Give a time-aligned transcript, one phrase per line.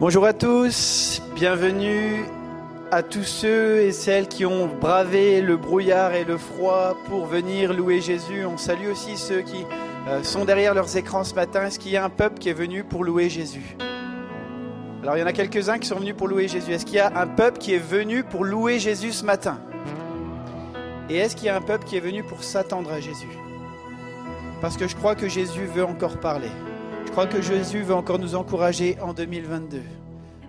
[0.00, 2.24] Bonjour à tous, bienvenue
[2.92, 7.72] à tous ceux et celles qui ont bravé le brouillard et le froid pour venir
[7.72, 8.46] louer Jésus.
[8.46, 9.66] On salue aussi ceux qui
[10.06, 11.64] euh, sont derrière leurs écrans ce matin.
[11.64, 13.76] Est-ce qu'il y a un peuple qui est venu pour louer Jésus?
[15.02, 16.70] Alors il y en a quelques-uns qui sont venus pour louer Jésus.
[16.70, 19.58] Est-ce qu'il y a un peuple qui est venu pour louer Jésus ce matin?
[21.10, 23.36] Et est-ce qu'il y a un peuple qui est venu pour s'attendre à Jésus?
[24.60, 26.50] Parce que je crois que Jésus veut encore parler.
[27.18, 29.80] Je crois que Jésus veut encore nous encourager en 2022.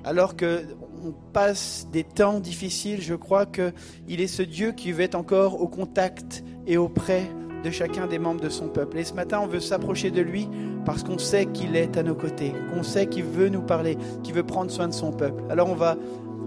[0.04, 0.66] Alors que
[1.04, 5.60] on passe des temps difficiles, je crois qu'il est ce Dieu qui veut être encore
[5.64, 7.24] au contact et auprès
[7.64, 9.00] de chacun des membres de son peuple.
[9.00, 10.48] Et ce matin, on veut s'approcher de lui
[10.86, 14.36] parce qu'on sait qu'il est à nos côtés, qu'on sait qu'il veut nous parler, qu'il
[14.36, 15.42] veut prendre soin de son peuple.
[15.50, 15.98] Alors on va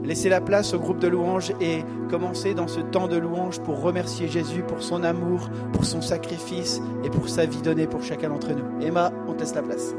[0.05, 3.83] laisser la place au groupe de louanges et commencer dans ce temps de louanges pour
[3.83, 8.29] remercier Jésus pour son amour, pour son sacrifice et pour sa vie donnée pour chacun
[8.29, 8.87] d'entre nous.
[8.87, 9.97] Emma, on te laisse la place.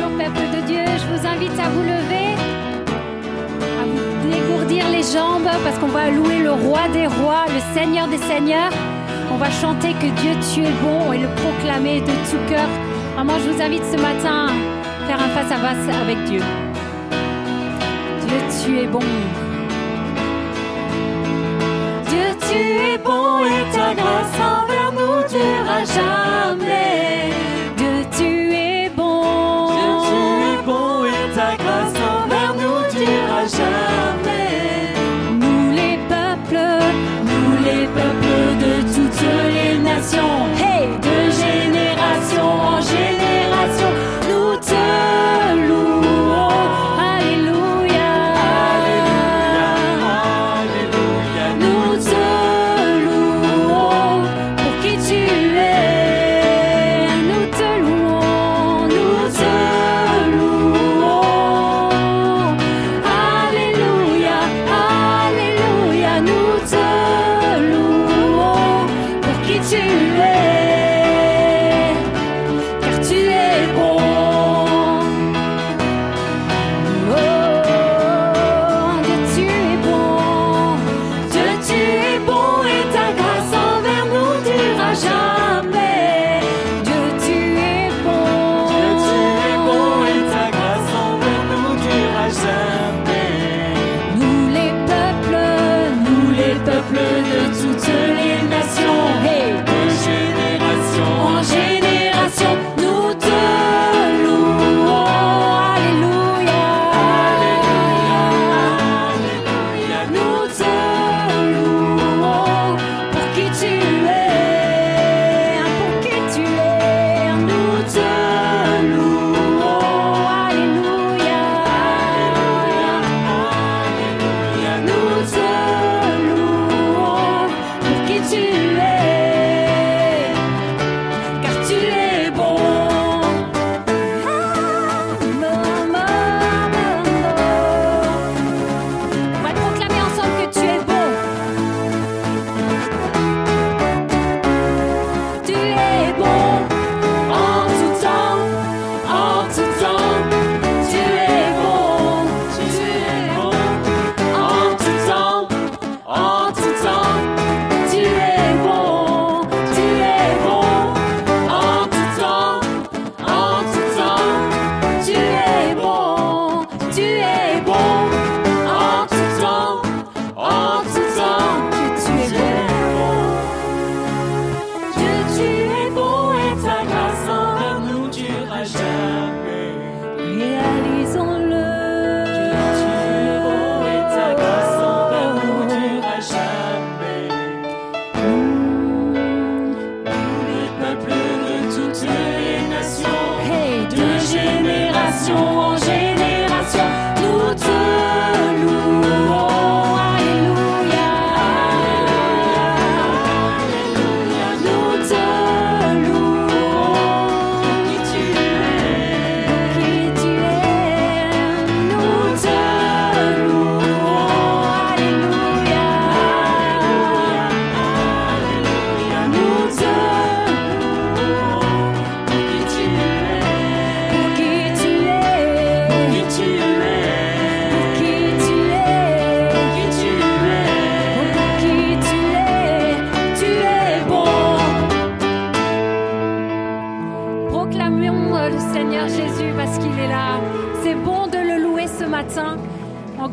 [0.00, 2.36] Bonjour peuple de Dieu, je vous invite à vous lever,
[3.80, 8.06] à vous dégourdir les jambes parce qu'on va louer le roi des rois, le Seigneur
[8.06, 8.70] des seigneurs.
[9.32, 12.68] On va chanter que Dieu tu es bon et le proclamer de tout cœur.
[13.16, 14.46] Vraiment, je vous invite ce matin
[15.02, 16.42] à faire un face à face avec Dieu.
[18.20, 19.00] Dieu tu es bon.
[22.08, 22.58] Dieu tu
[22.92, 27.47] es bon et ta grâce envers nous durera jamais.
[40.12, 40.57] Les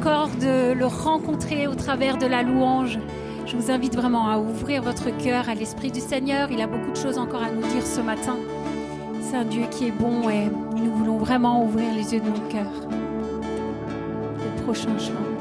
[0.05, 2.99] de le rencontrer au travers de la louange.
[3.47, 6.51] Je vous invite vraiment à ouvrir votre cœur à l'Esprit du Seigneur.
[6.51, 8.37] Il a beaucoup de choses encore à nous dire ce matin.
[9.21, 12.47] C'est un Dieu qui est bon et nous voulons vraiment ouvrir les yeux de nos
[12.49, 12.87] cœurs.
[14.37, 15.34] Les prochains chants.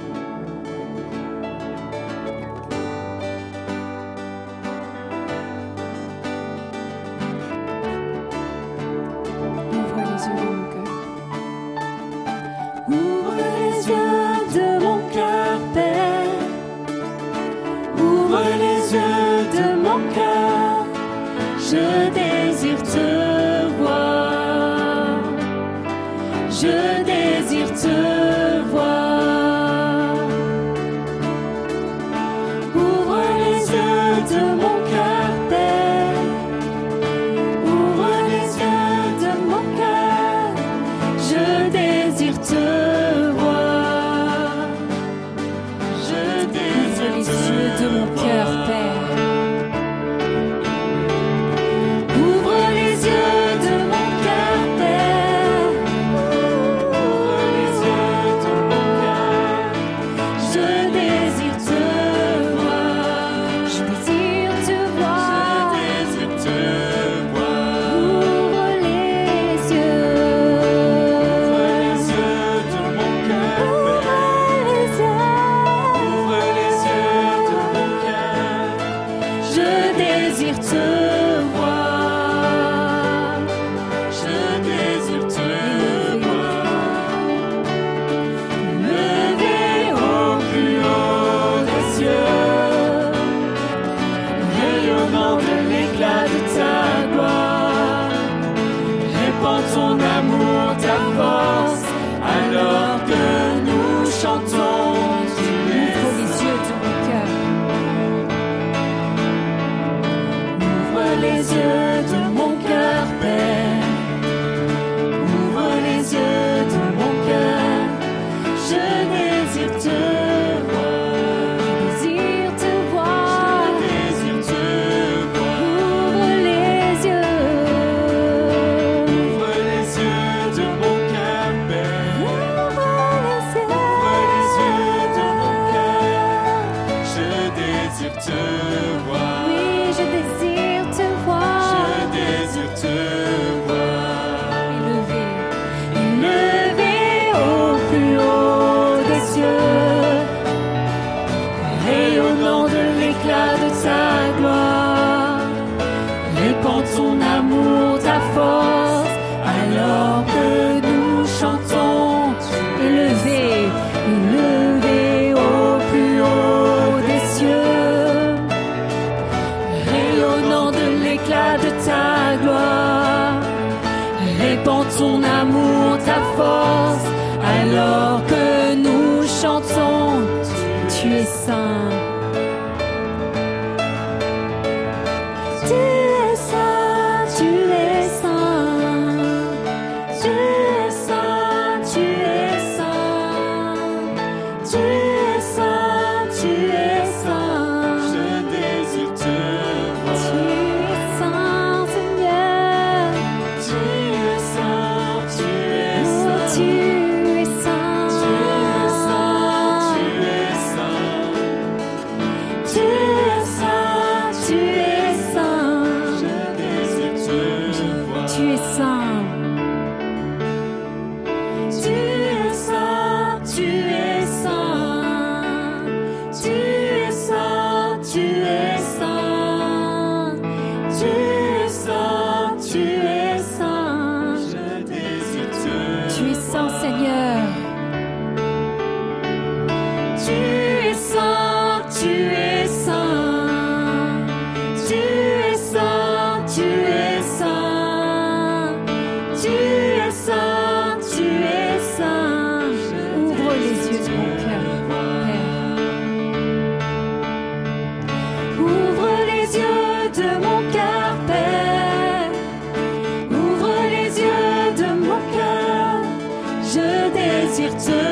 [267.57, 268.04] partir de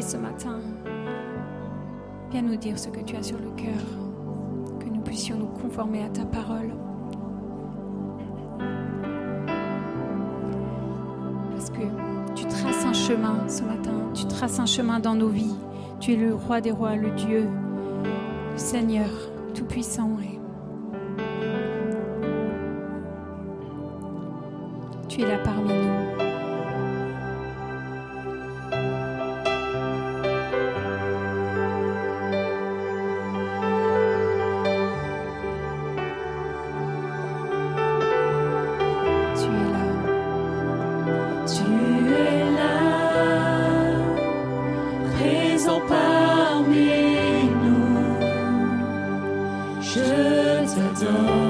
[0.00, 0.58] ce matin.
[2.30, 3.82] Viens nous dire ce que tu as sur le cœur,
[4.80, 6.72] que nous puissions nous conformer à ta parole.
[11.52, 11.86] Parce que
[12.34, 15.56] tu traces un chemin ce matin, tu traces un chemin dans nos vies.
[16.00, 17.48] Tu es le roi des rois, le Dieu,
[18.52, 19.08] le Seigneur
[19.54, 20.16] Tout-Puissant.
[25.16, 26.05] tu es là parmi nous.
[51.00, 51.45] done.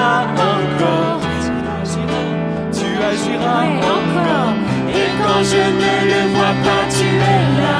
[0.00, 1.20] Agiras encore.
[2.72, 4.54] Tu agiras Ouais, encore.
[4.88, 7.78] Et quand je ne le vois pas, tu es là.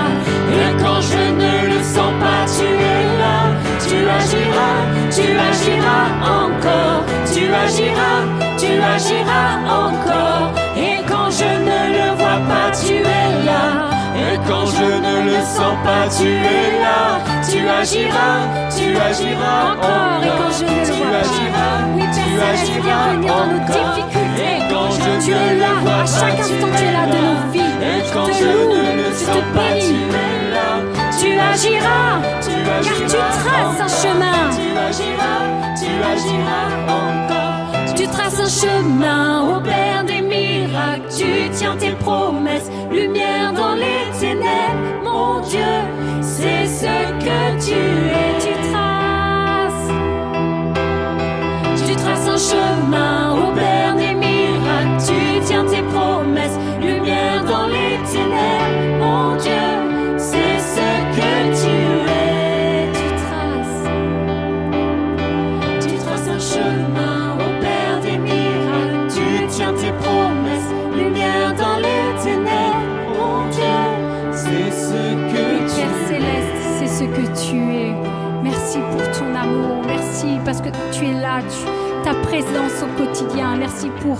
[0.60, 3.38] Et quand je ne le sens pas, tu es là.
[3.86, 4.78] Tu agiras,
[5.16, 6.06] tu agiras
[6.38, 7.02] encore.
[7.32, 8.20] Tu agiras,
[8.58, 9.50] tu agiras
[9.82, 10.52] encore.
[10.76, 13.29] Et quand je ne le vois pas, tu es là.
[14.50, 17.20] Quand je ne le sens pas, tu es là.
[17.48, 18.38] Tu agiras,
[18.76, 20.24] tu agiras Encore.
[20.24, 21.86] Et quand je ne le Tu vois agiras, pas.
[21.94, 24.56] Oui, tu agiras venir dans nos difficultés.
[24.58, 25.72] Et quand je Tu es le là.
[25.84, 27.74] vois À chaque instant, tu es là de nos vies.
[27.90, 30.68] Et quand je ne le sens pas, tu es là.
[31.20, 32.14] Tu agiras.
[32.82, 34.40] Car tu traces un chemin.
[34.56, 35.42] Tu agiras,
[35.80, 36.66] tu agiras
[36.98, 37.94] encore.
[37.94, 40.19] Tu traces un chemin au Père des
[41.16, 45.02] Tu tiens tes promesses, lumière dans les ténèbres.
[45.04, 45.72] Mon Dieu,
[46.20, 46.86] c'est ce
[47.24, 48.38] que tu es.
[48.38, 49.90] Tu traces.
[51.86, 53.29] Tu traces un chemin
[80.44, 81.40] Parce que tu es là,
[82.04, 83.56] ta présence au quotidien.
[83.56, 84.18] Merci pour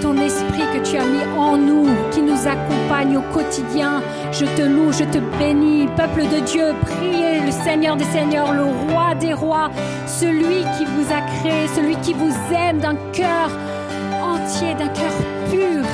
[0.00, 4.00] ton esprit que tu as mis en nous, qui nous accompagne au quotidien.
[4.32, 5.88] Je te loue, je te bénis.
[5.96, 9.70] Peuple de Dieu, priez le Seigneur des Seigneurs, le Roi des Rois,
[10.06, 13.50] celui qui vous a créé, celui qui vous aime d'un cœur
[14.22, 15.12] entier, d'un cœur
[15.50, 15.84] pur.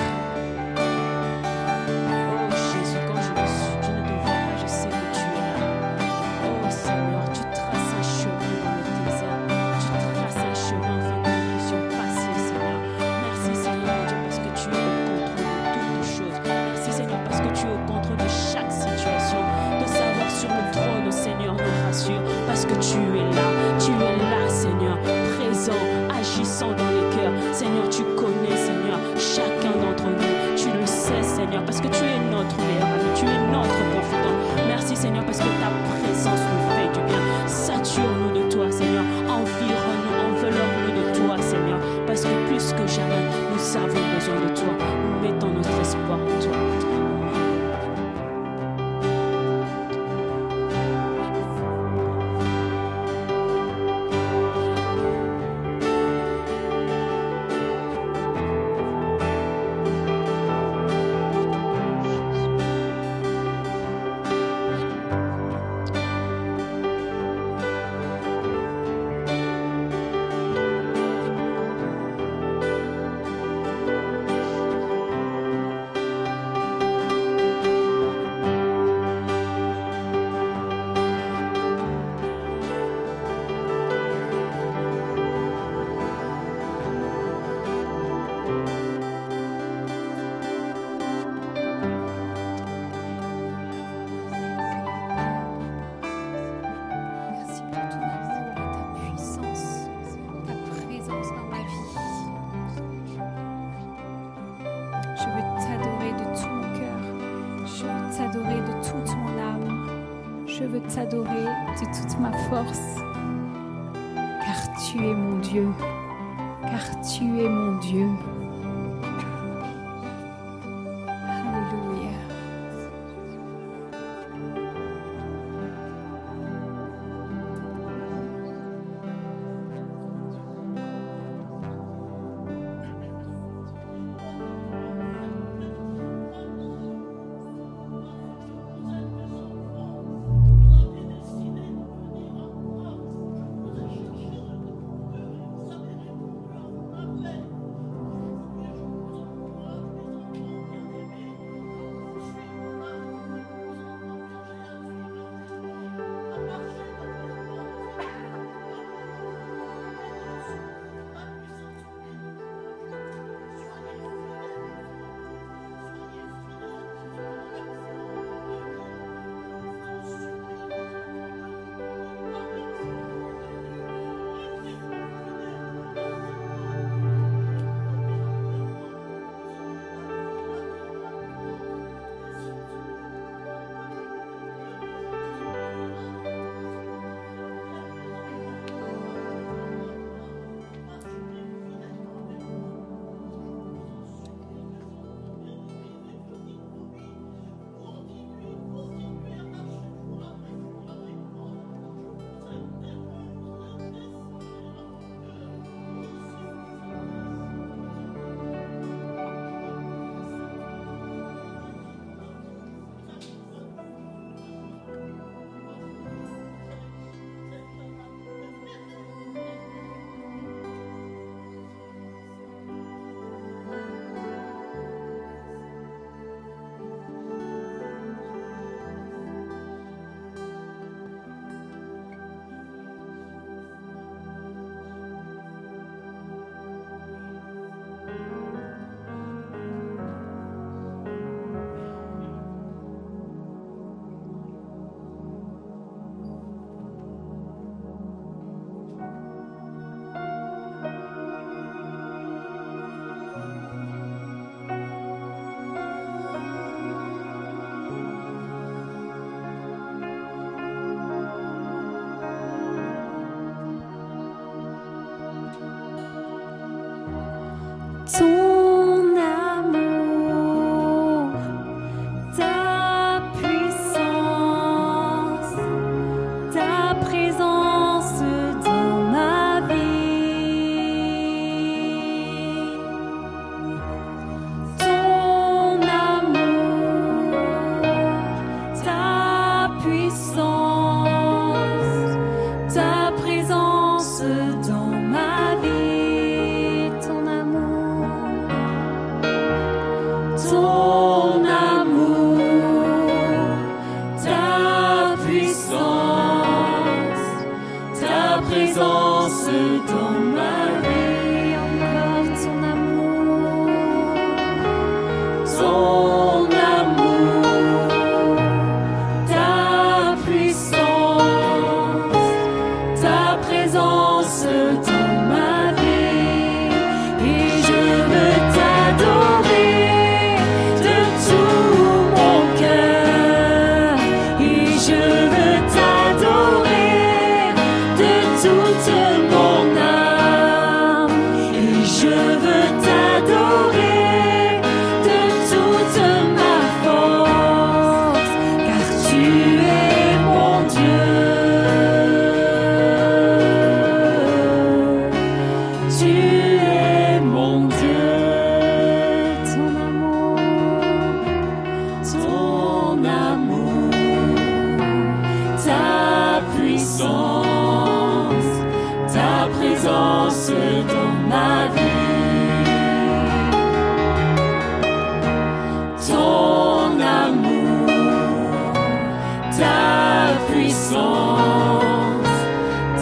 [380.75, 382.27] Puissance,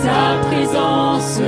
[0.04, 1.40] ta présence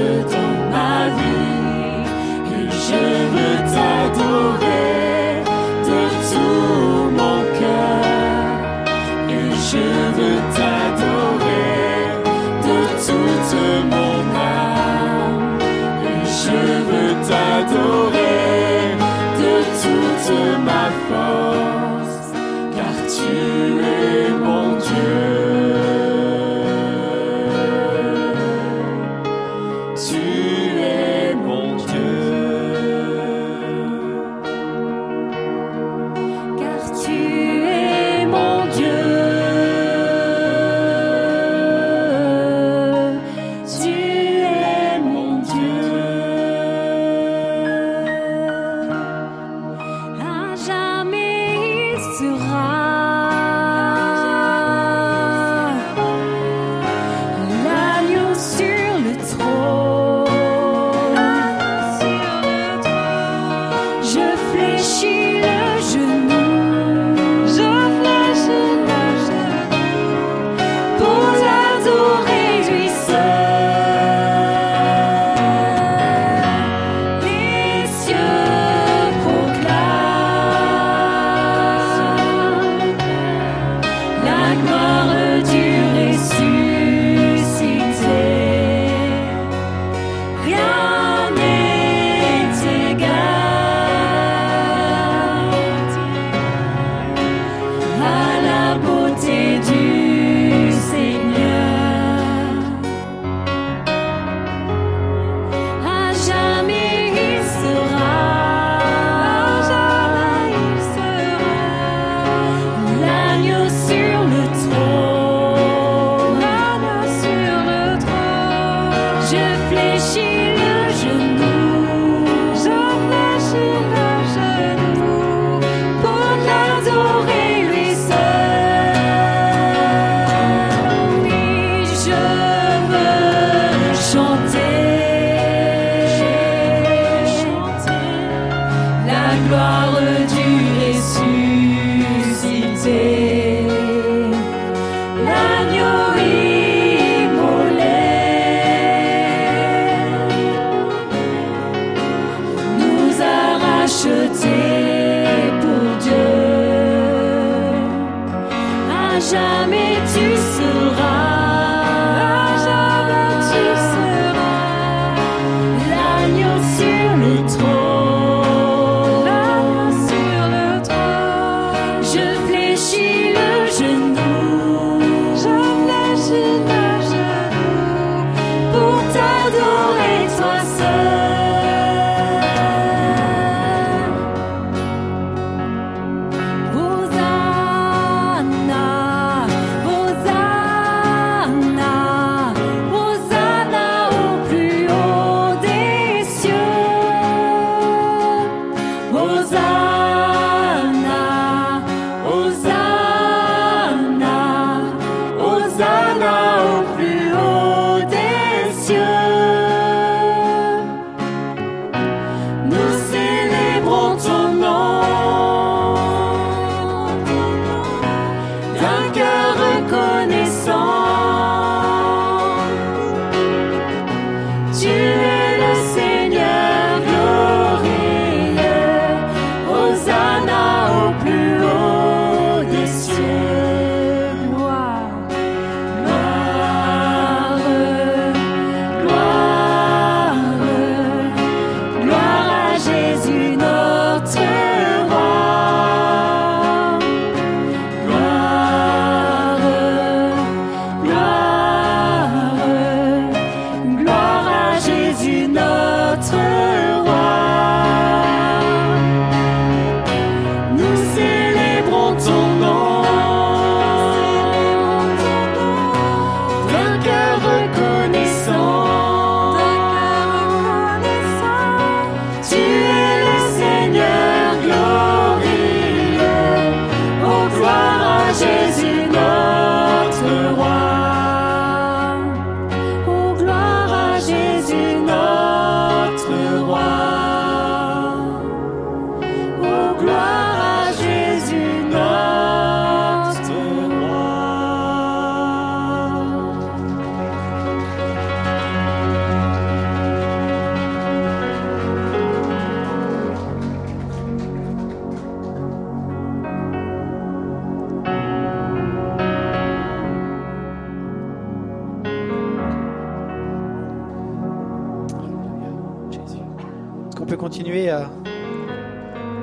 [317.75, 318.09] à,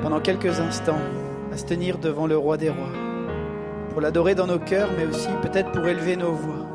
[0.00, 0.98] pendant quelques instants,
[1.52, 2.92] à se tenir devant le roi des rois,
[3.90, 6.66] pour l'adorer dans nos cœurs, mais aussi peut-être pour élever nos voix.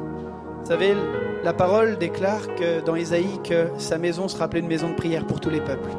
[0.62, 0.94] Vous savez,
[1.44, 5.26] la parole déclare que dans Ésaïe que sa maison sera appelée une maison de prière
[5.26, 5.90] pour tous les peuples.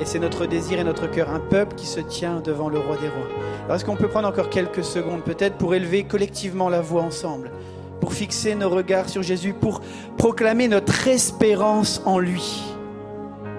[0.00, 2.96] Et c'est notre désir et notre cœur, un peuple qui se tient devant le roi
[2.96, 3.28] des rois.
[3.64, 7.52] Alors est-ce qu'on peut prendre encore quelques secondes peut-être pour élever collectivement la voix ensemble,
[8.00, 9.80] pour fixer nos regards sur Jésus, pour
[10.16, 12.77] proclamer notre espérance en lui?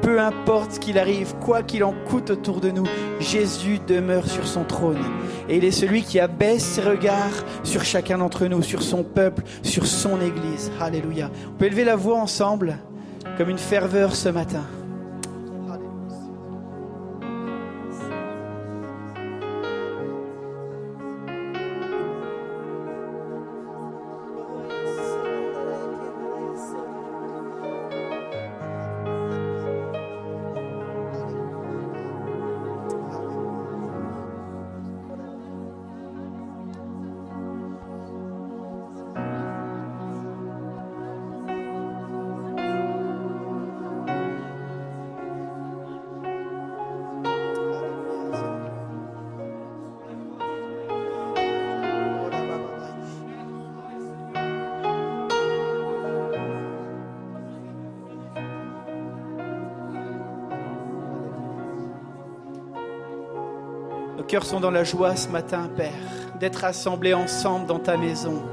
[0.10, 2.88] Peu importe ce qu'il arrive, quoi qu'il en coûte autour de nous,
[3.20, 4.98] Jésus demeure sur son trône.
[5.48, 9.44] Et il est celui qui abaisse ses regards sur chacun d'entre nous, sur son peuple,
[9.62, 10.72] sur son Église.
[10.82, 11.30] Alléluia.
[11.48, 12.80] On peut élever la voix ensemble
[13.38, 14.64] comme une ferveur ce matin.
[64.30, 65.90] Cœurs sont dans la joie ce matin, Père,
[66.40, 68.44] d'être rassemblés ensemble dans ta maison.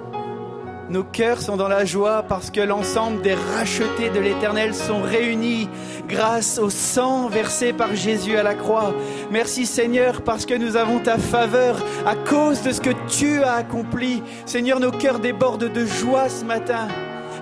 [0.88, 5.68] Nos cœurs sont dans la joie parce que l'ensemble des rachetés de l'Éternel sont réunis
[6.08, 8.94] grâce au sang versé par Jésus à la croix.
[9.30, 13.56] Merci Seigneur parce que nous avons ta faveur à cause de ce que tu as
[13.56, 14.22] accompli.
[14.46, 16.88] Seigneur, nos cœurs débordent de joie ce matin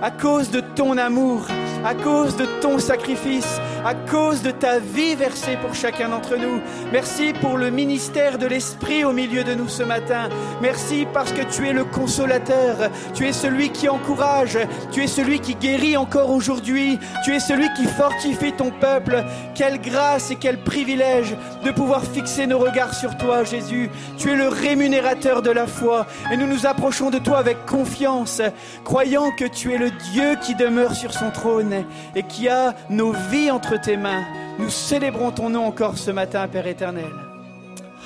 [0.01, 1.45] à cause de ton amour,
[1.85, 6.59] à cause de ton sacrifice, à cause de ta vie versée pour chacun d'entre nous.
[6.91, 10.27] Merci pour le ministère de l'Esprit au milieu de nous ce matin.
[10.59, 14.57] Merci parce que tu es le consolateur, tu es celui qui encourage,
[14.91, 19.23] tu es celui qui guérit encore aujourd'hui, tu es celui qui fortifie ton peuple.
[19.53, 23.91] Quelle grâce et quel privilège de pouvoir fixer nos regards sur toi, Jésus.
[24.17, 28.41] Tu es le rémunérateur de la foi et nous nous approchons de toi avec confiance,
[28.83, 33.11] croyant que tu es le Dieu qui demeure sur son trône et qui a nos
[33.29, 34.23] vies entre tes mains.
[34.59, 37.11] Nous célébrons ton nom encore ce matin, Père éternel.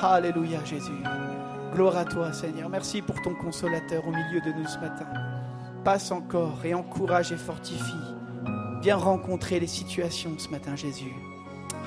[0.02, 0.92] Alléluia, Jésus.
[1.74, 2.70] Gloire à toi, Seigneur.
[2.70, 5.06] Merci pour ton consolateur au milieu de nous ce matin.
[5.84, 7.84] Passe encore et encourage et fortifie.
[8.82, 11.14] Viens rencontrer les situations ce matin, Jésus.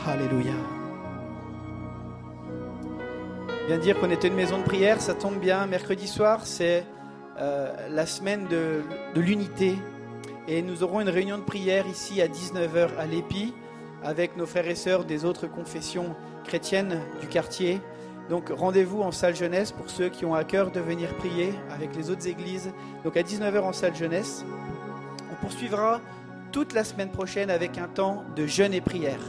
[0.06, 0.52] Alléluia.
[3.66, 5.66] Viens dire qu'on était une maison de prière, ça tombe bien.
[5.66, 6.84] Mercredi soir, c'est
[7.38, 8.82] euh, la semaine de,
[9.14, 9.76] de l'unité.
[10.48, 13.54] Et nous aurons une réunion de prière ici à 19h à l'EPI
[14.04, 17.80] avec nos frères et sœurs des autres confessions chrétiennes du quartier.
[18.30, 21.94] Donc rendez-vous en salle jeunesse pour ceux qui ont à cœur de venir prier avec
[21.96, 22.72] les autres églises.
[23.04, 24.44] Donc à 19h en salle jeunesse.
[25.30, 26.00] On poursuivra
[26.52, 29.20] toute la semaine prochaine avec un temps de jeûne et prière.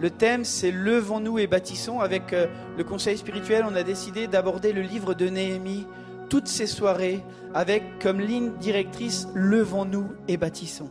[0.00, 2.00] Le thème, c'est Levons-nous et bâtissons.
[2.00, 5.86] Avec euh, le conseil spirituel, on a décidé d'aborder le livre de Néhémie
[6.28, 7.22] toutes ces soirées
[7.54, 10.90] avec comme ligne directrice Levons-nous et bâtissons.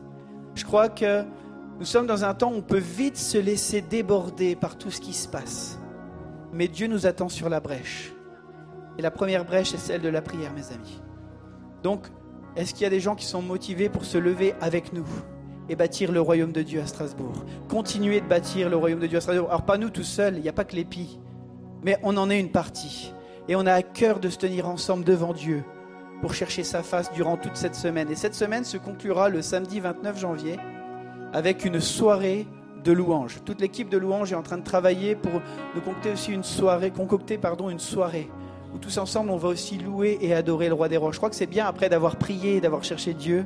[0.56, 1.24] Je crois que
[1.84, 5.02] nous sommes dans un temps où on peut vite se laisser déborder par tout ce
[5.02, 5.78] qui se passe.
[6.54, 8.13] Mais Dieu nous attend sur la brèche.
[8.98, 11.02] Et la première brèche est celle de la prière, mes amis.
[11.84, 12.08] Donc,
[12.56, 15.06] est-ce qu'il y a des gens qui sont motivés pour se lever avec nous
[15.67, 17.43] et bâtir le royaume de Dieu à Strasbourg?
[17.67, 19.50] Continuer de bâtir le royaume de Dieu à Strasbourg.
[19.50, 21.19] Alors, pas nous tout seuls, il n'y a pas que l'épi,
[21.84, 23.13] mais on en est une partie.
[23.50, 25.65] Et on a à cœur de se tenir ensemble devant Dieu
[26.21, 28.10] pour chercher sa face durant toute cette semaine.
[28.10, 30.58] Et cette semaine se conclura le samedi 29 janvier
[31.34, 32.48] avec une soirée
[32.84, 33.40] de louanges.
[33.44, 35.42] Toute l'équipe de louanges est en train de travailler pour
[35.75, 38.29] nous concocter aussi une soirée, concocter pardon, une soirée
[38.73, 41.12] où tous ensemble on va aussi louer et adorer le roi des rois.
[41.12, 43.46] Je crois que c'est bien après d'avoir prié et d'avoir cherché Dieu,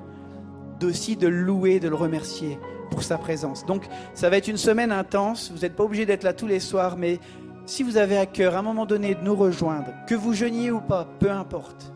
[0.80, 2.60] d'aussi de louer, de le remercier
[2.92, 3.66] pour sa présence.
[3.66, 3.84] Donc
[4.14, 5.52] ça va être une semaine intense.
[5.54, 7.20] Vous n'êtes pas obligé d'être là tous les soirs, mais
[7.68, 10.72] Si vous avez à cœur à un moment donné de nous rejoindre, que vous jeûniez
[10.72, 11.92] ou pas, peu importe,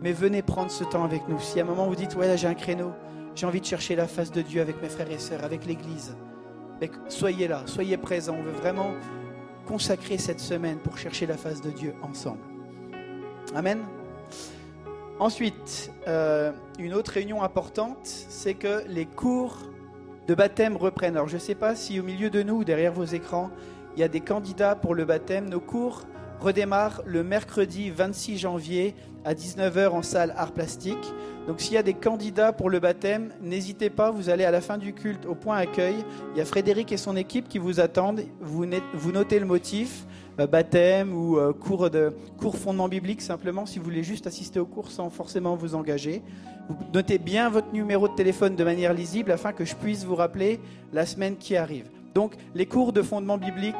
[0.00, 1.38] mais venez prendre ce temps avec nous.
[1.40, 2.92] Si à un moment vous dites, ouais là j'ai un créneau,
[3.34, 6.14] j'ai envie de chercher la face de Dieu avec mes frères et sœurs, avec l'Église,
[7.08, 8.36] soyez là, soyez présents.
[8.38, 8.92] On veut vraiment
[9.66, 12.40] consacrer cette semaine pour chercher la face de Dieu ensemble.
[13.54, 13.80] Amen.
[15.20, 19.58] Ensuite, euh, une autre réunion importante, c'est que les cours
[20.26, 21.16] de baptême reprennent.
[21.16, 23.50] Alors je ne sais pas si au milieu de nous ou derrière vos écrans,
[23.96, 25.48] il y a des candidats pour le baptême.
[25.48, 26.02] Nos cours
[26.44, 31.12] redémarrent le mercredi 26 janvier à 19h en salle art plastique.
[31.46, 34.60] Donc s'il y a des candidats pour le baptême, n'hésitez pas, vous allez à la
[34.60, 35.96] fin du culte au point accueil.
[36.34, 38.22] Il y a Frédéric et son équipe qui vous attendent.
[38.40, 40.06] Vous, notez le motif,
[40.38, 44.60] euh, baptême ou euh, cours, de, cours fondement biblique simplement si vous voulez juste assister
[44.60, 46.22] au cours sans forcément vous engager.
[46.92, 50.60] Notez bien votre numéro de téléphone de manière lisible afin que je puisse vous rappeler
[50.92, 51.88] la semaine qui arrive.
[52.14, 53.74] Donc les cours de fondement biblique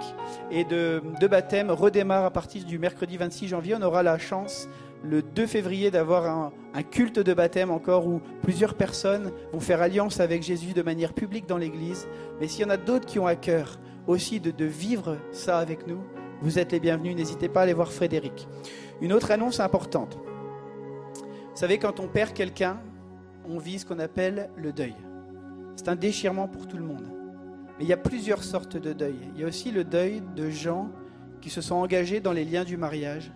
[0.51, 3.77] et de, baptême redémarrent à partir du mercredi 26 janvier.
[3.79, 4.69] On aura la chance
[5.05, 9.81] le 2 février d'avoir un, un culte de baptême encore où plusieurs personnes vont faire
[9.81, 12.09] alliance avec Jésus de manière publique dans l'Église.
[12.41, 15.59] Mais s'il y en a d'autres qui ont à cœur aussi de, de vivre ça
[15.59, 16.01] avec nous,
[16.43, 17.15] vous êtes les bienvenus.
[17.15, 18.49] N'hésitez pas à aller voir Frédéric.
[19.01, 20.19] Une autre annonce importante.
[21.17, 22.81] Vous savez, quand on perd quelqu'un,
[23.49, 24.95] on vit ce qu'on appelle le deuil.
[25.77, 27.14] C'est un déchirement pour tout le monde.
[27.79, 29.17] Mais il y a plusieurs sortes de deuil.
[29.35, 30.91] Il y a aussi le deuil de gens
[31.41, 33.33] qui se sont engagés dans les liens du mariage.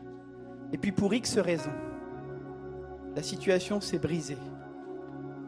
[0.73, 1.73] Et puis pour X raisons,
[3.17, 4.39] la situation s'est brisée.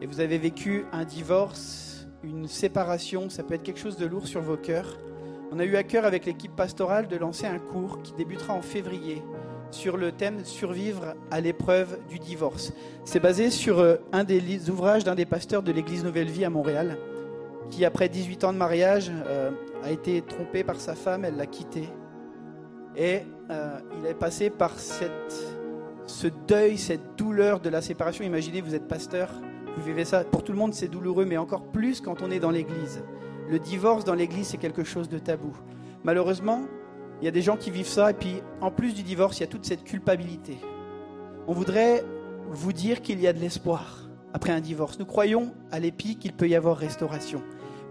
[0.01, 4.27] Et vous avez vécu un divorce, une séparation, ça peut être quelque chose de lourd
[4.27, 4.97] sur vos cœurs.
[5.51, 8.61] On a eu à cœur avec l'équipe pastorale de lancer un cours qui débutera en
[8.61, 9.21] février
[9.69, 12.73] sur le thème survivre à l'épreuve du divorce.
[13.05, 16.49] C'est basé sur euh, un des ouvrages d'un des pasteurs de l'église Nouvelle Vie à
[16.49, 16.97] Montréal
[17.71, 19.49] qui après 18 ans de mariage euh,
[19.83, 21.89] a été trompé par sa femme, elle l'a quitté.
[22.95, 25.33] Et euh, il est passé par cette,
[26.05, 28.23] ce deuil, cette douleur de la séparation.
[28.23, 29.29] Imaginez, vous êtes pasteur,
[29.77, 30.23] vous vivez ça.
[30.25, 33.01] Pour tout le monde, c'est douloureux, mais encore plus quand on est dans l'église.
[33.49, 35.55] Le divorce dans l'église, c'est quelque chose de tabou.
[36.03, 36.65] Malheureusement,
[37.21, 39.41] il y a des gens qui vivent ça, et puis en plus du divorce, il
[39.41, 40.57] y a toute cette culpabilité.
[41.47, 42.03] On voudrait
[42.49, 44.99] vous dire qu'il y a de l'espoir après un divorce.
[44.99, 47.41] Nous croyons à l'épi qu'il peut y avoir restauration.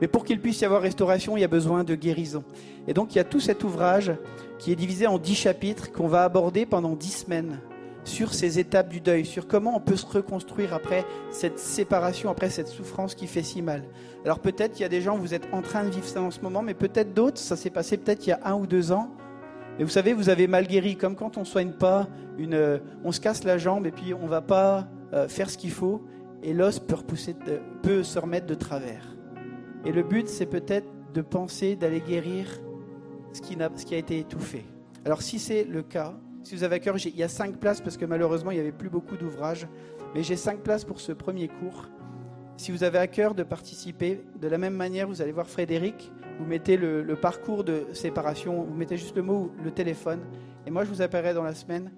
[0.00, 2.44] Mais pour qu'il puisse y avoir restauration, il y a besoin de guérison.
[2.88, 4.12] Et donc il y a tout cet ouvrage
[4.58, 7.60] qui est divisé en dix chapitres qu'on va aborder pendant dix semaines
[8.04, 12.50] sur ces étapes du deuil, sur comment on peut se reconstruire après cette séparation, après
[12.50, 13.84] cette souffrance qui fait si mal.
[14.24, 16.30] Alors peut-être il y a des gens, vous êtes en train de vivre ça en
[16.30, 18.92] ce moment, mais peut-être d'autres, ça s'est passé peut-être il y a un ou deux
[18.92, 19.10] ans.
[19.78, 23.12] Et vous savez, vous avez mal guéri, comme quand on soigne pas une, euh, on
[23.12, 26.02] se casse la jambe et puis on va pas euh, faire ce qu'il faut,
[26.42, 26.96] et l'os peut,
[27.82, 29.19] peut se remettre de travers.
[29.84, 32.60] Et le but, c'est peut-être de penser d'aller guérir
[33.32, 34.64] ce qui, a été étouffé.
[35.04, 37.80] Alors si c'est le cas, si vous avez à cœur, il y a cinq places
[37.80, 39.66] parce que malheureusement il n'y avait plus beaucoup d'ouvrages,
[40.14, 41.88] mais j'ai cinq places pour ce premier cours.
[42.56, 46.12] Si vous avez à cœur de participer, de la même manière, vous allez voir Frédéric,
[46.38, 50.20] vous mettez le parcours de séparation, vous mettez juste le mot, le téléphone,
[50.66, 51.90] et moi je vous appellerai dans la semaine,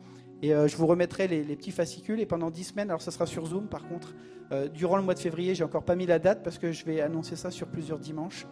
[0.42, 3.26] et euh, je vous remettrai les, petits fascicules, et pendant dix semaines, alors ça sera
[3.26, 4.14] sur Zoom par contre,
[4.50, 6.84] euh, durant le mois de février, j'ai encore pas mis la date parce que je
[6.84, 8.46] vais annoncer ça sur plusieurs dimanches.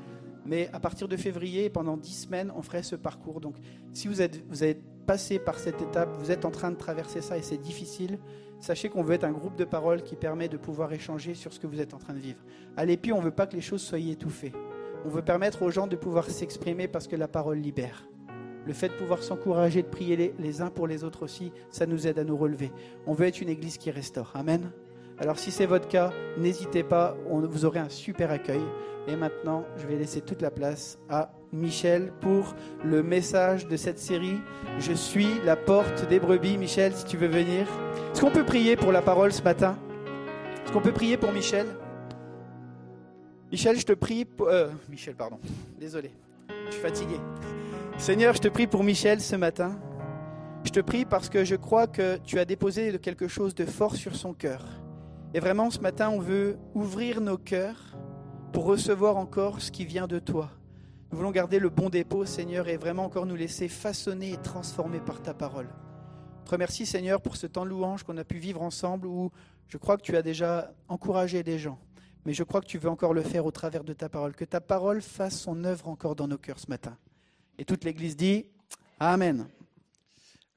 [0.47, 3.41] Mais à partir de février, pendant dix semaines, on ferait ce parcours.
[3.41, 3.57] Donc,
[3.93, 7.21] si vous êtes, vous êtes passé par cette étape, vous êtes en train de traverser
[7.21, 8.19] ça et c'est difficile,
[8.61, 11.61] sachez qu'on veut être un groupe de parole qui permet de pouvoir échanger sur ce
[11.61, 12.41] que vous êtes en train de vivre.
[12.77, 14.53] À l'épi, on ne veut pas que les choses soient étouffées.
[15.05, 18.10] On veut permettre aux gens de pouvoir s'exprimer parce que la parole libère.
[18.67, 22.07] Le fait de pouvoir s'encourager, de prier les, uns pour les autres aussi, ça nous
[22.07, 22.71] aide à nous relever.
[23.07, 24.31] On veut être une église qui restaure.
[24.35, 24.71] Amen.
[25.19, 28.63] Alors si c'est votre cas, n'hésitez pas, on, vous aurez un super accueil.
[29.09, 32.55] Et maintenant, je vais laisser toute la place à Michel pour
[32.85, 34.39] le message de cette série.
[34.79, 36.59] Je suis la porte des brebis.
[36.59, 37.67] Michel, si tu veux venir.
[38.13, 39.77] Est-ce qu'on peut prier pour la parole ce matin?
[40.65, 41.67] Est-ce qu'on peut prier pour Michel?
[43.51, 44.49] Michel, je te prie pour...
[44.49, 45.39] euh, Michel, pardon.
[45.79, 46.13] Désolé,
[46.67, 47.17] je suis fatigué.
[48.01, 49.79] Seigneur, je te prie pour Michel ce matin.
[50.65, 53.95] Je te prie parce que je crois que tu as déposé quelque chose de fort
[53.95, 54.65] sur son cœur.
[55.35, 57.99] Et vraiment, ce matin, on veut ouvrir nos cœurs
[58.55, 60.49] pour recevoir encore ce qui vient de toi.
[61.13, 65.01] Nous voulons garder le bon dépôt, Seigneur, et vraiment encore nous laisser façonner et transformer
[65.01, 65.69] par ta parole.
[66.41, 69.31] Je te remercie, Seigneur, pour ce temps de louange qu'on a pu vivre ensemble où
[69.69, 71.79] je crois que tu as déjà encouragé des gens.
[72.25, 74.35] Mais je crois que tu veux encore le faire au travers de ta parole.
[74.35, 76.97] Que ta parole fasse son œuvre encore dans nos cœurs ce matin.
[77.61, 78.47] Et toute l'Église dit
[79.01, 79.47] Amen.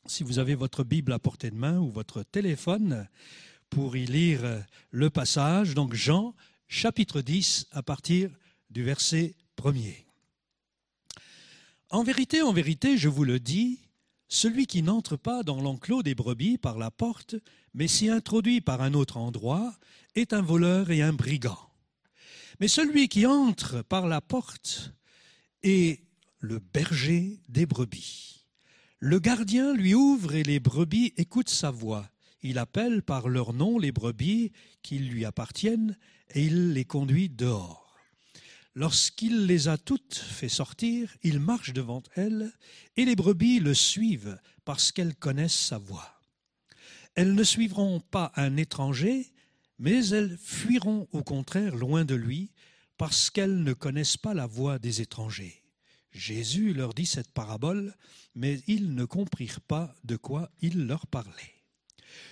[0.06, 3.06] Si vous avez votre Bible à portée de main ou votre téléphone
[3.68, 4.40] pour y lire
[4.90, 6.34] le passage, donc Jean
[6.68, 8.30] chapitre 10 à partir
[8.70, 10.07] du verset premier.
[11.90, 13.80] En vérité, en vérité, je vous le dis,
[14.28, 17.34] celui qui n'entre pas dans l'enclos des brebis par la porte,
[17.72, 19.74] mais s'y introduit par un autre endroit,
[20.14, 21.58] est un voleur et un brigand.
[22.60, 24.92] Mais celui qui entre par la porte
[25.62, 26.02] est
[26.40, 28.44] le berger des brebis.
[28.98, 32.10] Le gardien lui ouvre et les brebis écoutent sa voix.
[32.42, 35.96] Il appelle par leur nom les brebis qui lui appartiennent
[36.34, 37.87] et il les conduit dehors.
[38.78, 42.52] Lorsqu'il les a toutes fait sortir, il marche devant elles
[42.96, 46.22] et les brebis le suivent parce qu'elles connaissent sa voix.
[47.16, 49.32] Elles ne suivront pas un étranger,
[49.80, 52.52] mais elles fuiront au contraire loin de lui
[52.98, 55.64] parce qu'elles ne connaissent pas la voix des étrangers.
[56.12, 57.96] Jésus leur dit cette parabole,
[58.36, 61.64] mais ils ne comprirent pas de quoi il leur parlait.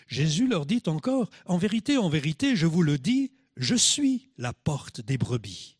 [0.06, 4.52] Jésus leur dit encore, En vérité, en vérité, je vous le dis, je suis la
[4.52, 5.75] porte des brebis.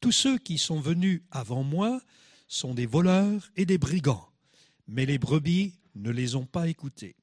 [0.00, 2.00] Tous ceux qui sont venus avant moi
[2.48, 4.28] sont des voleurs et des brigands,
[4.88, 7.16] mais les brebis ne les ont pas écoutés.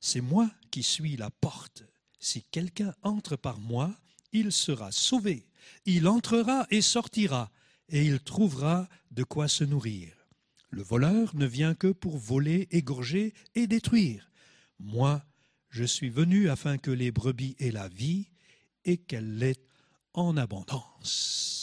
[0.00, 1.84] C'est moi qui suis la porte.
[2.18, 3.94] Si quelqu'un entre par moi,
[4.32, 5.46] il sera sauvé.
[5.84, 7.50] Il entrera et sortira,
[7.90, 10.14] et il trouvera de quoi se nourrir.
[10.70, 14.30] Le voleur ne vient que pour voler, égorger et détruire.
[14.78, 15.22] Moi,
[15.68, 18.28] je suis venu afin que les brebis aient la vie
[18.86, 19.60] et qu'elle l'ait
[20.14, 21.59] en abondance.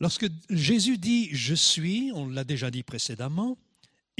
[0.00, 3.58] Lorsque Jésus dit je suis, on l'a déjà dit précédemment,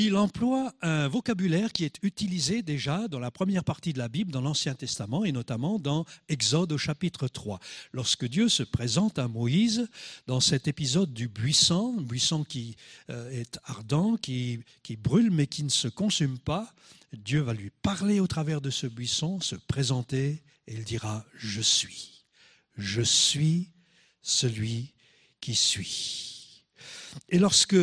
[0.00, 4.30] il emploie un vocabulaire qui est utilisé déjà dans la première partie de la Bible,
[4.30, 7.58] dans l'Ancien Testament, et notamment dans Exode au chapitre 3.
[7.92, 9.88] Lorsque Dieu se présente à Moïse
[10.28, 12.76] dans cet épisode du buisson, buisson qui
[13.10, 16.72] euh, est ardent, qui, qui brûle, mais qui ne se consume pas,
[17.12, 21.60] Dieu va lui parler au travers de ce buisson, se présenter, et il dira, je
[21.60, 22.24] suis,
[22.76, 23.72] je suis
[24.22, 24.92] celui
[25.40, 26.64] qui suis.
[27.28, 27.76] Et lorsque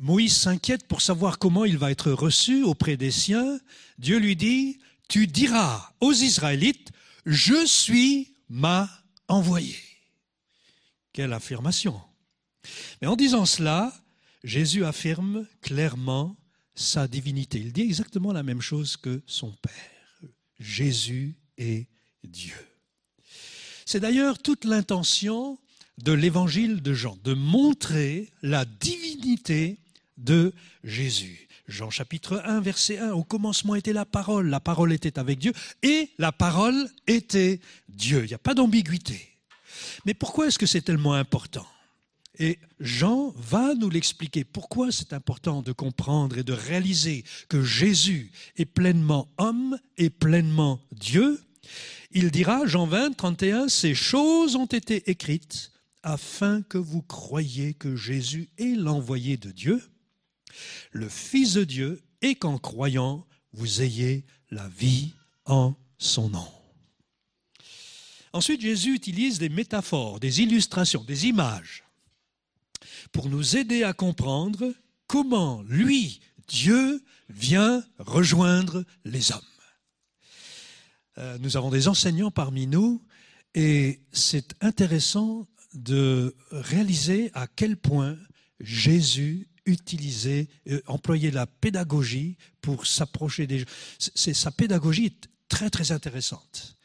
[0.00, 3.60] Moïse s'inquiète pour savoir comment il va être reçu auprès des siens,
[3.98, 4.78] Dieu lui dit,
[5.08, 6.90] tu diras aux Israélites,
[7.26, 8.88] je suis m'a
[9.28, 9.76] envoyé.
[11.12, 12.00] Quelle affirmation.
[13.00, 13.92] Mais en disant cela,
[14.44, 16.36] Jésus affirme clairement
[16.74, 17.58] sa divinité.
[17.58, 20.30] Il dit exactement la même chose que son Père.
[20.58, 21.88] Jésus est
[22.24, 22.54] Dieu.
[23.86, 25.58] C'est d'ailleurs toute l'intention
[26.02, 29.78] de l'évangile de Jean, de montrer la divinité
[30.18, 30.52] de
[30.84, 31.48] Jésus.
[31.68, 35.52] Jean chapitre 1, verset 1, au commencement était la parole, la parole était avec Dieu,
[35.82, 38.22] et la parole était Dieu.
[38.24, 39.28] Il n'y a pas d'ambiguïté.
[40.04, 41.66] Mais pourquoi est-ce que c'est tellement important?
[42.38, 44.44] Et Jean va nous l'expliquer.
[44.44, 50.80] Pourquoi c'est important de comprendre et de réaliser que Jésus est pleinement homme et pleinement
[50.92, 51.40] Dieu
[52.12, 55.70] Il dira, Jean 20, 31, Ces choses ont été écrites
[56.02, 59.82] afin que vous croyiez que Jésus est l'envoyé de Dieu,
[60.92, 66.48] le Fils de Dieu, et qu'en croyant, vous ayez la vie en son nom.
[68.32, 71.84] Ensuite, Jésus utilise des métaphores, des illustrations, des images
[73.12, 74.72] pour nous aider à comprendre
[75.06, 79.40] comment lui, Dieu, vient rejoindre les hommes.
[81.18, 83.02] Euh, nous avons des enseignants parmi nous
[83.54, 88.16] et c'est intéressant de réaliser à quel point
[88.60, 93.66] Jésus utilisait, euh, employait la pédagogie pour s'approcher des gens.
[93.98, 96.76] C'est, sa pédagogie est très très intéressante.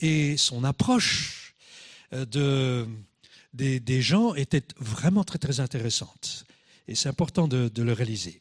[0.00, 1.54] Et son approche
[2.12, 2.86] euh, de,
[3.54, 6.44] des, des, gens était vraiment très très intéressante.
[6.86, 8.40] Et c'est important de, de, le réaliser.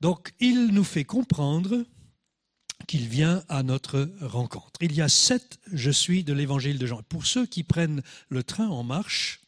[0.00, 1.84] Donc il nous fait comprendre
[2.86, 4.72] qu'il vient à notre rencontre.
[4.80, 7.02] Il y a sept je suis de l'évangile de Jean.
[7.02, 9.40] Pour ceux qui prennent le train en marche,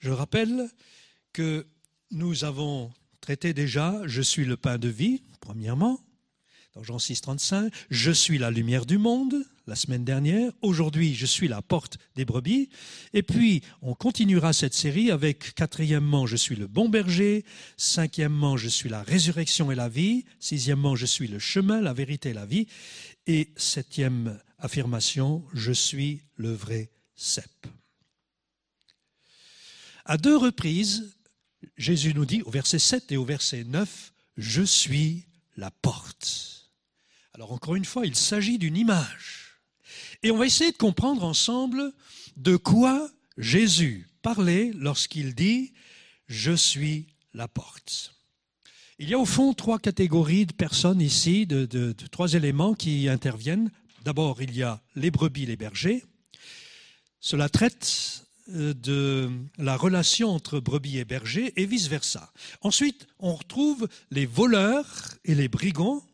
[0.00, 0.70] je rappelle
[1.32, 1.66] que
[2.10, 6.00] nous avons traité déjà je suis le pain de vie, premièrement,
[6.74, 9.34] dans Jean 6, 35, je suis la lumière du monde,
[9.66, 12.68] la semaine dernière, aujourd'hui je suis la porte des brebis,
[13.12, 17.44] et puis on continuera cette série avec quatrièmement je suis le bon berger,
[17.76, 22.30] cinquièmement je suis la résurrection et la vie, sixièmement je suis le chemin, la vérité
[22.30, 22.68] et la vie,
[23.26, 27.50] et septième affirmation, je suis le vrai cep.
[30.04, 31.16] À deux reprises,
[31.76, 36.59] Jésus nous dit au verset 7 et au verset 9, je suis la porte.
[37.40, 39.56] Alors encore une fois, il s'agit d'une image.
[40.22, 41.90] Et on va essayer de comprendre ensemble
[42.36, 45.62] de quoi Jésus parlait lorsqu'il dit⁇
[46.26, 48.12] Je suis la porte⁇
[48.98, 53.70] Il y a au fond trois catégories de personnes ici, de, trois éléments qui interviennent.
[54.04, 56.04] D'abord, il y a les brebis, les bergers.
[57.20, 62.34] Cela traite euh, de la relation entre brebis et bergers et vice-versa.
[62.60, 66.04] Ensuite, on retrouve les voleurs et les brigands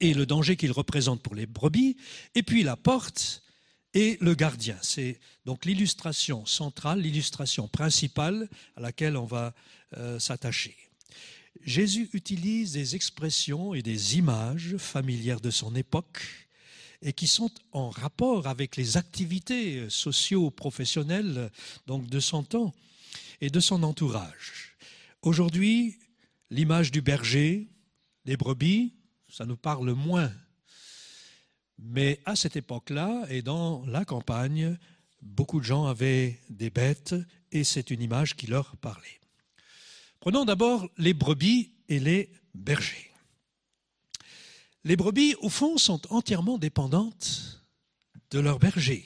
[0.00, 1.96] et le danger qu'ils représentent pour les brebis,
[2.34, 3.42] et puis la porte
[3.94, 4.76] et le gardien.
[4.82, 9.54] C'est donc l'illustration centrale, l'illustration principale à laquelle on va
[9.96, 10.76] euh, s'attacher.
[11.62, 16.20] Jésus utilise des expressions et des images familières de son époque
[17.00, 21.50] et qui sont en rapport avec les activités socio-professionnelles
[21.86, 22.74] donc de son temps
[23.40, 24.76] et de son entourage.
[25.22, 25.96] Aujourd'hui,
[26.50, 27.68] l'image du berger,
[28.24, 28.94] des brebis,
[29.34, 30.32] ça nous parle moins.
[31.78, 34.78] Mais à cette époque-là, et dans la campagne,
[35.22, 37.16] beaucoup de gens avaient des bêtes
[37.50, 39.20] et c'est une image qui leur parlait.
[40.20, 43.10] Prenons d'abord les brebis et les bergers.
[44.84, 47.60] Les brebis, au fond, sont entièrement dépendantes
[48.30, 49.04] de leur berger,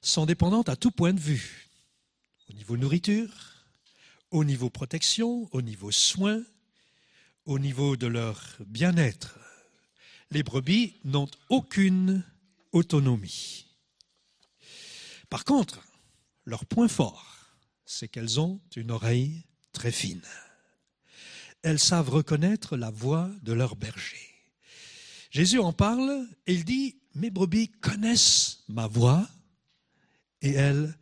[0.00, 1.68] sont dépendantes à tout point de vue,
[2.48, 3.66] au niveau nourriture,
[4.30, 6.42] au niveau protection, au niveau soins,
[7.44, 9.38] au niveau de leur bien-être.
[10.30, 12.24] Les brebis n'ont aucune
[12.72, 13.66] autonomie.
[15.28, 15.82] Par contre,
[16.44, 20.22] leur point fort, c'est qu'elles ont une oreille très fine.
[21.62, 24.30] Elles savent reconnaître la voix de leur berger.
[25.30, 29.28] Jésus en parle et il dit, mes brebis connaissent ma voix
[30.42, 30.96] et elles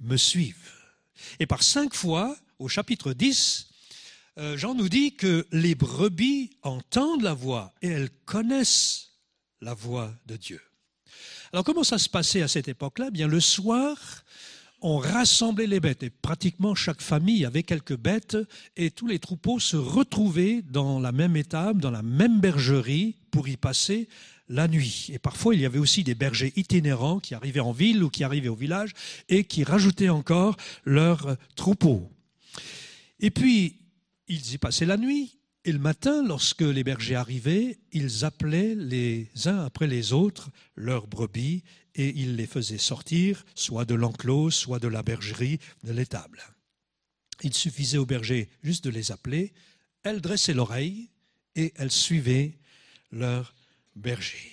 [0.00, 0.72] me suivent.
[1.38, 3.71] Et par cinq fois, au chapitre 10, euh,
[4.36, 9.12] Jean nous dit que les brebis entendent la voix et elles connaissent
[9.60, 10.60] la voix de Dieu.
[11.52, 13.06] Alors comment ça se passait à cette époque-là?
[13.08, 14.24] Eh Bien le soir,
[14.80, 18.38] on rassemblait les bêtes et pratiquement chaque famille avait quelques bêtes
[18.76, 23.48] et tous les troupeaux se retrouvaient dans la même étable, dans la même bergerie pour
[23.48, 24.08] y passer
[24.48, 25.10] la nuit.
[25.12, 28.24] Et parfois, il y avait aussi des bergers itinérants qui arrivaient en ville ou qui
[28.24, 28.92] arrivaient au village
[29.28, 32.10] et qui rajoutaient encore leurs troupeaux.
[33.20, 33.76] Et puis,
[34.28, 35.38] ils y passaient la nuit.
[35.64, 41.06] Et le matin, lorsque les bergers arrivaient, ils appelaient les uns après les autres leurs
[41.06, 41.62] brebis
[41.94, 46.42] et ils les faisaient sortir, soit de l'enclos, soit de la bergerie, de l'étable.
[47.42, 49.52] Il suffisait aux bergers juste de les appeler,
[50.02, 51.10] elles dressaient l'oreille
[51.54, 52.58] et elles suivaient
[53.12, 53.54] leur
[53.94, 54.50] berger.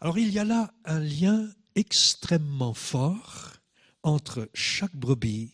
[0.00, 3.52] Alors il y a là un lien extrêmement fort
[4.02, 5.52] entre chaque brebis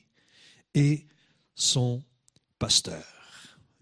[0.75, 1.07] et
[1.55, 2.03] son
[2.59, 3.20] pasteur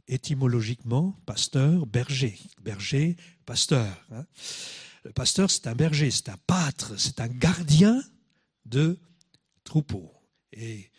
[0.09, 2.39] étymologiquement, pasteur, berger.
[2.63, 4.05] Berger, pasteur.
[4.13, 4.25] hein.
[5.05, 8.03] Le pasteur, c'est un berger, c'est un pâtre, c'est un gardien
[8.67, 8.99] de
[9.65, 10.13] troupeau.
[10.53, 10.91] Et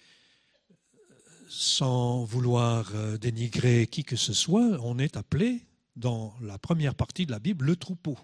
[0.72, 1.14] euh,
[1.49, 7.26] sans vouloir euh, dénigrer qui que ce soit, on est appelé dans la première partie
[7.26, 8.18] de la Bible le troupeau.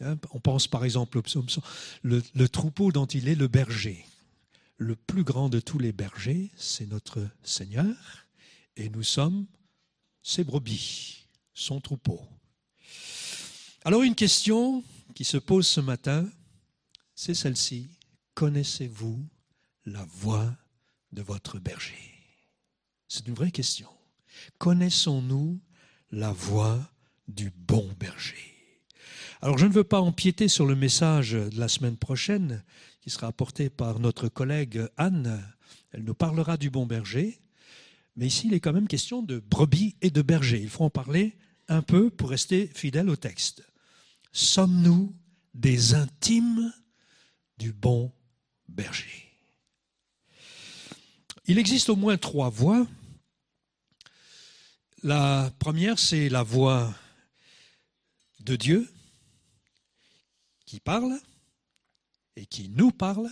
[0.00, 1.62] Hein, On pense par exemple au psaume 100,
[2.02, 4.04] le, le troupeau dont il est le berger.
[4.76, 7.94] Le plus grand de tous les bergers, c'est notre Seigneur,
[8.76, 9.46] et nous sommes
[10.22, 12.20] ses brebis, son troupeau.
[13.84, 16.28] Alors une question qui se pose ce matin,
[17.14, 17.88] c'est celle-ci.
[18.34, 19.28] Connaissez-vous
[19.84, 20.56] la voix
[21.12, 22.12] de votre berger?
[23.08, 23.88] C'est une vraie question.
[24.58, 25.60] Connaissons-nous
[26.10, 26.80] la voix
[27.28, 28.52] du bon berger?
[29.40, 32.62] Alors je ne veux pas empiéter sur le message de la semaine prochaine
[33.00, 35.44] qui sera apporté par notre collègue Anne.
[35.90, 37.41] Elle nous parlera du bon berger.
[38.16, 40.60] Mais ici, il est quand même question de brebis et de berger.
[40.60, 41.36] Il faut en parler
[41.68, 43.64] un peu pour rester fidèle au texte.
[44.32, 45.14] Sommes-nous
[45.54, 46.72] des intimes
[47.58, 48.12] du bon
[48.68, 49.28] berger?
[51.46, 52.86] Il existe au moins trois voix.
[55.02, 56.94] La première, c'est la voix
[58.40, 58.88] de Dieu
[60.64, 61.18] qui parle
[62.36, 63.28] et qui nous parle.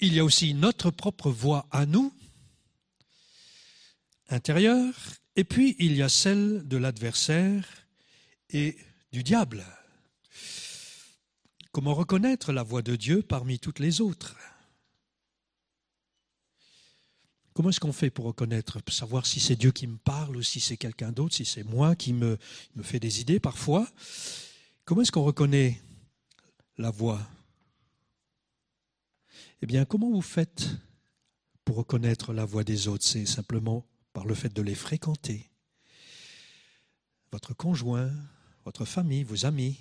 [0.00, 2.12] Il y a aussi notre propre voix à nous,
[4.28, 4.94] intérieure,
[5.36, 7.66] et puis il y a celle de l'adversaire
[8.50, 8.76] et
[9.12, 9.64] du diable.
[11.72, 14.36] Comment reconnaître la voix de Dieu parmi toutes les autres?
[17.52, 20.42] Comment est-ce qu'on fait pour reconnaître, pour savoir si c'est Dieu qui me parle ou
[20.42, 22.36] si c'est quelqu'un d'autre, si c'est moi qui me,
[22.74, 23.88] me fait des idées parfois?
[24.84, 25.80] Comment est-ce qu'on reconnaît
[26.78, 27.20] la voix?
[29.62, 30.68] Eh bien, comment vous faites
[31.64, 33.04] pour reconnaître la voix des autres?
[33.04, 35.50] C'est simplement par le fait de les fréquenter.
[37.30, 38.10] Votre conjoint,
[38.64, 39.76] votre famille, vos amis,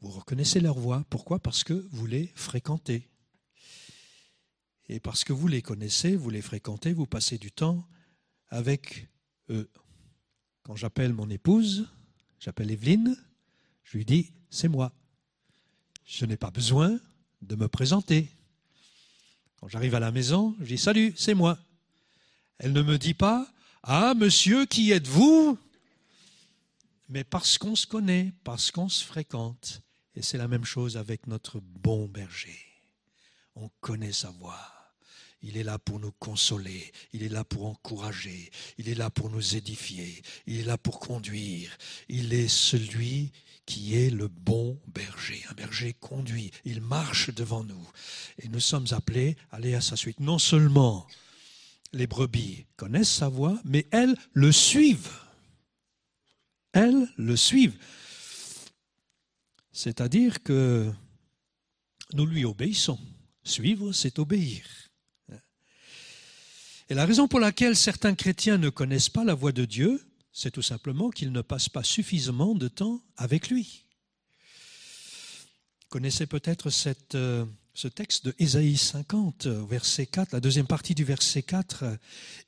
[0.00, 1.04] vous reconnaissez leur voix.
[1.10, 1.40] Pourquoi?
[1.40, 3.10] Parce que vous les fréquentez.
[4.88, 7.86] Et parce que vous les connaissez, vous les fréquentez, vous passez du temps
[8.48, 9.08] avec
[9.50, 9.68] eux.
[10.62, 11.88] Quand j'appelle mon épouse,
[12.38, 13.16] j'appelle Evelyne,
[13.82, 14.92] je lui dis, c'est moi.
[16.04, 17.00] Je n'ai pas besoin
[17.42, 18.30] de me présenter.
[19.56, 21.58] Quand j'arrive à la maison, je dis, salut, c'est moi.
[22.58, 23.46] Elle ne me dit pas,
[23.82, 25.58] ah, monsieur, qui êtes-vous?
[27.08, 29.82] Mais parce qu'on se connaît, parce qu'on se fréquente.
[30.14, 32.58] Et c'est la même chose avec notre bon berger.
[33.54, 34.72] On connaît sa voix.
[35.42, 39.30] Il est là pour nous consoler, il est là pour encourager, il est là pour
[39.30, 41.76] nous édifier, il est là pour conduire.
[42.08, 43.32] Il est celui
[43.66, 45.44] qui est le bon berger.
[45.50, 47.88] Un berger conduit, il marche devant nous.
[48.38, 50.20] Et nous sommes appelés à aller à sa suite.
[50.20, 51.06] Non seulement
[51.92, 55.20] les brebis connaissent sa voix, mais elles le suivent.
[56.72, 57.78] Elles le suivent.
[59.72, 60.90] C'est-à-dire que
[62.14, 62.98] nous lui obéissons.
[63.44, 64.64] Suivre, c'est obéir.
[66.88, 70.00] Et la raison pour laquelle certains chrétiens ne connaissent pas la voix de Dieu,
[70.32, 73.84] c'est tout simplement qu'ils ne passent pas suffisamment de temps avec lui.
[75.88, 77.44] Connaissez peut-être cette, euh,
[77.76, 81.84] ce texte de Ésaïe 50, verset 4, la deuxième partie du verset 4.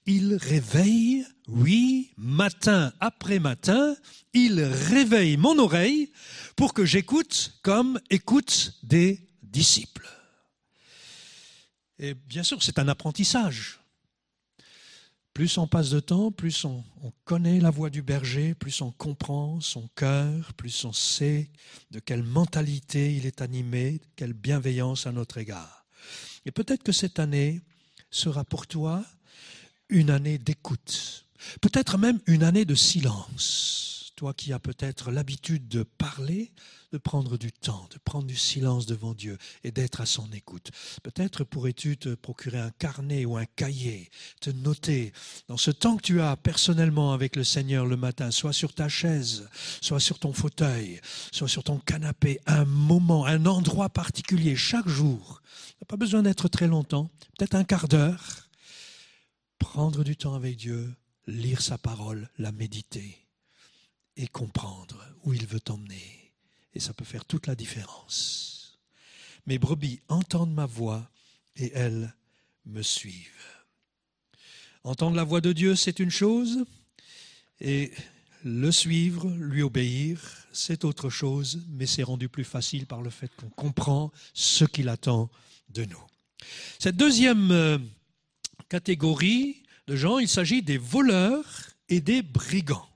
[0.07, 3.95] Il réveille, oui, matin après matin,
[4.33, 6.11] il réveille mon oreille
[6.57, 10.09] pour que j'écoute comme écoute des disciples.
[11.99, 13.81] Et bien sûr, c'est un apprentissage.
[15.39, 18.91] Plus on passe de temps, plus on, on, connaît la voix du berger, plus on
[18.91, 21.49] comprend son cœur, plus on sait
[21.93, 25.87] de quelle mentalité il est animé, quelle bienveillance à notre égard.
[26.45, 27.61] Et peut-être que cette année
[28.11, 29.05] sera pour toi
[29.89, 31.25] une année d'écoute,
[31.61, 34.13] peut-être même une année de silence.
[34.17, 36.51] Toi qui as peut-être l'habitude de parler,
[36.93, 40.71] de prendre du temps, de prendre du silence devant Dieu et d'être à son écoute.
[41.03, 44.11] Peut-être pourrais-tu te procurer un carnet ou un cahier,
[44.41, 45.13] te noter
[45.49, 48.89] dans ce temps que tu as personnellement avec le Seigneur le matin, soit sur ta
[48.89, 49.49] chaise,
[49.81, 51.01] soit sur ton fauteuil,
[51.33, 55.43] soit sur ton canapé, un moment, un endroit particulier chaque jour.
[55.79, 58.49] Tu pas besoin d'être très longtemps, peut-être un quart d'heure.
[59.59, 60.95] Prendre du temps avec Dieu,
[61.27, 63.29] lire sa parole, la méditer
[64.17, 66.18] et comprendre où il veut t'emmener.
[66.79, 68.79] Et ça peut faire toute la différence.
[69.47, 71.11] Mes brebis entendent ma voix
[71.57, 72.15] et elles
[72.67, 73.65] me suivent.
[74.85, 76.65] Entendre la voix de Dieu, c'est une chose,
[77.61, 77.91] et
[78.45, 80.21] le suivre, lui obéir,
[80.53, 84.89] c'est autre chose, mais c'est rendu plus facile par le fait qu'on comprend ce qu'il
[84.89, 85.29] attend
[85.71, 86.07] de nous.
[86.79, 87.79] Cette deuxième euh,
[88.69, 92.89] catégorie de gens, il s'agit des voleurs et des brigands.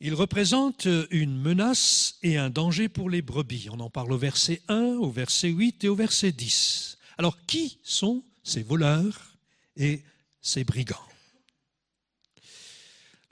[0.00, 3.68] Il représente une menace et un danger pour les brebis.
[3.70, 6.98] On en parle au verset 1, au verset 8 et au verset 10.
[7.16, 9.38] Alors, qui sont ces voleurs
[9.76, 10.02] et
[10.42, 11.00] ces brigands?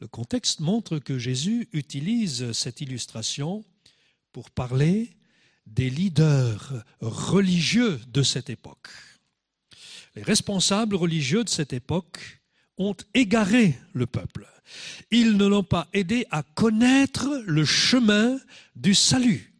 [0.00, 3.64] Le contexte montre que Jésus utilise cette illustration
[4.32, 5.16] pour parler
[5.66, 8.88] des leaders religieux de cette époque.
[10.14, 12.40] Les responsables religieux de cette époque
[12.78, 14.46] ont égaré le peuple.
[15.10, 18.38] Ils ne l'ont pas aidé à connaître le chemin
[18.76, 19.52] du salut.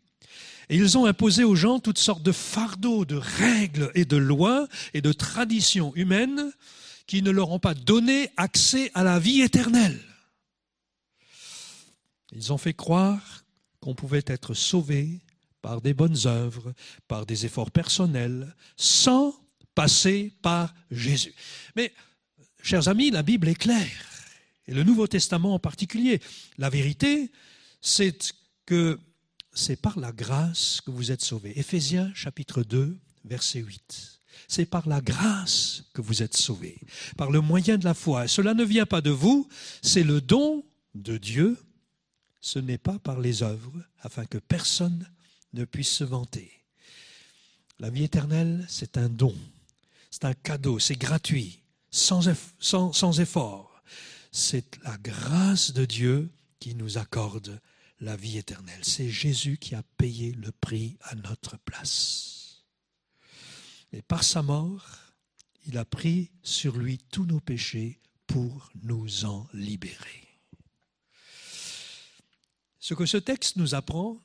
[0.68, 4.66] Et ils ont imposé aux gens toutes sortes de fardeaux, de règles et de lois
[4.94, 6.52] et de traditions humaines
[7.06, 10.00] qui ne leur ont pas donné accès à la vie éternelle.
[12.32, 13.44] Ils ont fait croire
[13.80, 15.20] qu'on pouvait être sauvé
[15.60, 16.72] par des bonnes œuvres,
[17.08, 19.34] par des efforts personnels, sans
[19.74, 21.34] passer par Jésus.
[21.76, 21.92] Mais,
[22.64, 23.90] chers amis, la Bible est claire
[24.66, 26.20] et le Nouveau Testament en particulier.
[26.56, 27.30] La vérité,
[27.82, 28.32] c'est
[28.64, 28.98] que
[29.52, 31.58] c'est par la grâce que vous êtes sauvés.
[31.58, 34.20] Éphésiens chapitre 2, verset 8.
[34.48, 36.78] C'est par la grâce que vous êtes sauvés,
[37.16, 38.26] par le moyen de la foi.
[38.28, 39.48] Cela ne vient pas de vous,
[39.82, 41.56] c'est le don de Dieu.
[42.40, 45.08] ce n'est pas par les œuvres, afin que personne
[45.54, 46.50] ne puisse se vanter.
[47.78, 49.34] La vie éternelle, c'est un don,
[50.10, 51.63] c'est un cadeau, c'est gratuit,
[51.95, 53.82] sans, sans effort.
[54.32, 57.61] C'est la grâce de Dieu qui nous accorde
[58.01, 58.80] la vie éternelle.
[58.82, 62.64] C'est Jésus qui a payé le prix à notre place.
[63.92, 64.84] Et par sa mort,
[65.66, 70.28] il a pris sur lui tous nos péchés pour nous en libérer.
[72.80, 74.18] Ce que ce texte nous apprend,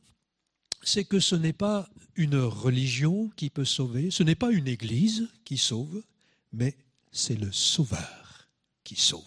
[0.81, 5.29] c'est que ce n'est pas une religion qui peut sauver, ce n'est pas une église
[5.45, 6.03] qui sauve,
[6.51, 6.75] mais
[7.11, 8.49] c'est le Sauveur
[8.83, 9.23] qui sauve.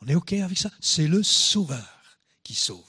[0.00, 0.70] On est OK avec ça?
[0.80, 2.84] C'est le Sauveur qui sauve.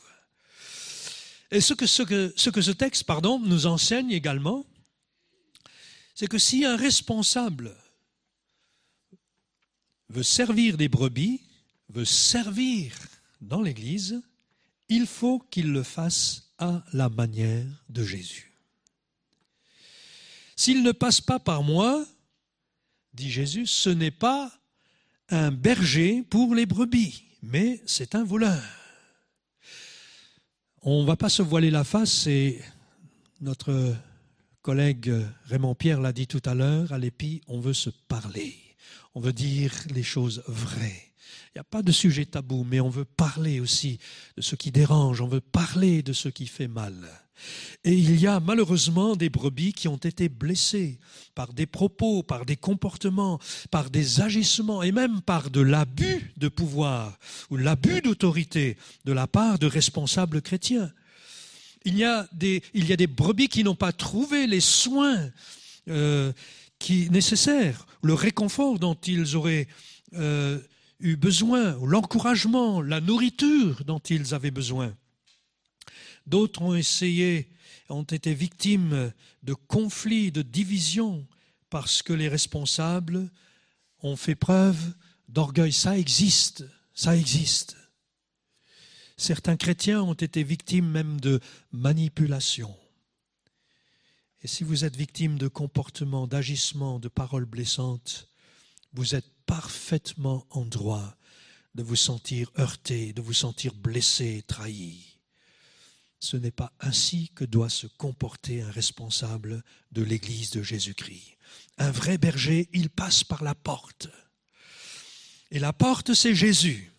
[1.52, 4.66] Et ce que ce, que, ce que ce texte pardon, nous enseigne également,
[6.14, 7.76] c'est que si un responsable
[10.10, 11.42] veut servir des brebis,
[11.90, 12.94] veut servir
[13.42, 14.22] dans l'Église,
[14.90, 18.52] il faut qu'il le fasse à la manière de Jésus.
[20.56, 22.06] S'il ne passe pas par moi,
[23.14, 24.52] dit Jésus, ce n'est pas
[25.30, 28.64] un berger pour les brebis, mais c'est un voleur.
[30.82, 32.62] On ne va pas se voiler la face et
[33.42, 33.96] notre
[34.62, 35.14] collègue
[35.46, 38.56] Raymond Pierre l'a dit tout à l'heure, à l'épi, on veut se parler,
[39.16, 41.10] on veut dire les choses vraies.
[41.48, 44.00] Il n'y a pas de sujet tabou, mais on veut parler aussi
[44.38, 47.10] de ce qui dérange, on veut parler de ce qui fait mal.
[47.84, 51.00] Et il y a malheureusement des brebis qui ont été blessées
[51.36, 53.40] par des propos, par des comportements,
[53.72, 57.18] par des agissements et même par de l'abus de pouvoir
[57.50, 60.92] ou l'abus d'autorité de la part de responsables chrétiens.
[61.86, 62.62] Il y a des,
[63.08, 65.30] brebis qui n'ont pas trouvé les soins
[65.88, 66.34] euh,
[66.90, 69.68] nécessaires, le réconfort dont ils auraient
[70.14, 70.60] euh,
[71.00, 74.94] eu besoin, ou l'encouragement, la nourriture dont ils avaient besoin.
[76.30, 77.50] D'autres ont essayé,
[77.90, 79.12] ont été victimes
[79.42, 81.28] de conflits, de divisions,
[81.72, 83.32] parce que les responsables
[84.04, 84.94] ont fait preuve
[85.28, 85.74] d'orgueil.
[85.74, 87.78] Ça existe, ça existe.
[89.18, 91.40] Certains chrétiens ont été victimes même de
[91.72, 92.76] manipulation.
[94.44, 98.30] Et si vous êtes victime de comportements, d'agissements, de paroles blessantes,
[98.94, 101.18] vous êtes parfaitement en droit
[101.74, 105.09] de vous sentir heurté, de vous sentir blessé, trahi.
[106.20, 111.38] Ce n'est pas ainsi que doit se comporter un responsable de l'Église de Jésus-Christ.
[111.78, 114.10] Un vrai berger, il passe par la porte.
[115.52, 116.92] Et la porte, c'est Jésus.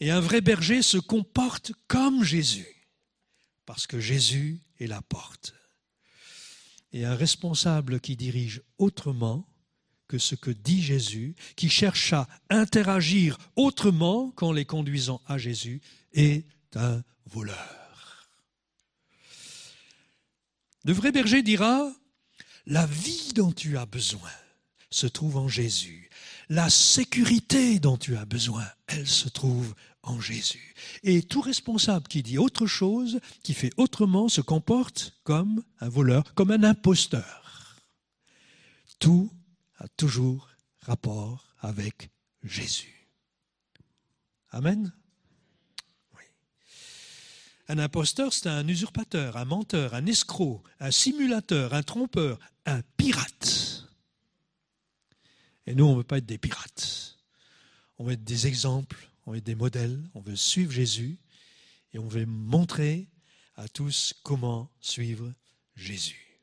[0.00, 2.86] Et un vrai berger se comporte comme Jésus,
[3.66, 5.54] parce que Jésus est la porte.
[6.92, 9.48] Et un responsable qui dirige autrement
[10.06, 15.82] que ce que dit Jésus, qui cherche à interagir autrement qu'en les conduisant à Jésus,
[16.12, 17.87] est un voleur.
[20.84, 21.92] Le vrai berger dira,
[22.66, 24.30] la vie dont tu as besoin
[24.90, 26.10] se trouve en Jésus.
[26.48, 30.74] La sécurité dont tu as besoin, elle se trouve en Jésus.
[31.02, 36.34] Et tout responsable qui dit autre chose, qui fait autrement, se comporte comme un voleur,
[36.34, 37.76] comme un imposteur.
[38.98, 39.30] Tout
[39.76, 40.48] a toujours
[40.80, 42.10] rapport avec
[42.42, 43.08] Jésus.
[44.50, 44.92] Amen.
[47.68, 53.86] Un imposteur, c'est un usurpateur, un menteur, un escroc, un simulateur, un trompeur, un pirate.
[55.66, 57.18] Et nous, on ne veut pas être des pirates.
[57.98, 61.18] On veut être des exemples, on veut être des modèles, on veut suivre Jésus
[61.92, 63.08] et on veut montrer
[63.56, 65.34] à tous comment suivre
[65.76, 66.40] Jésus.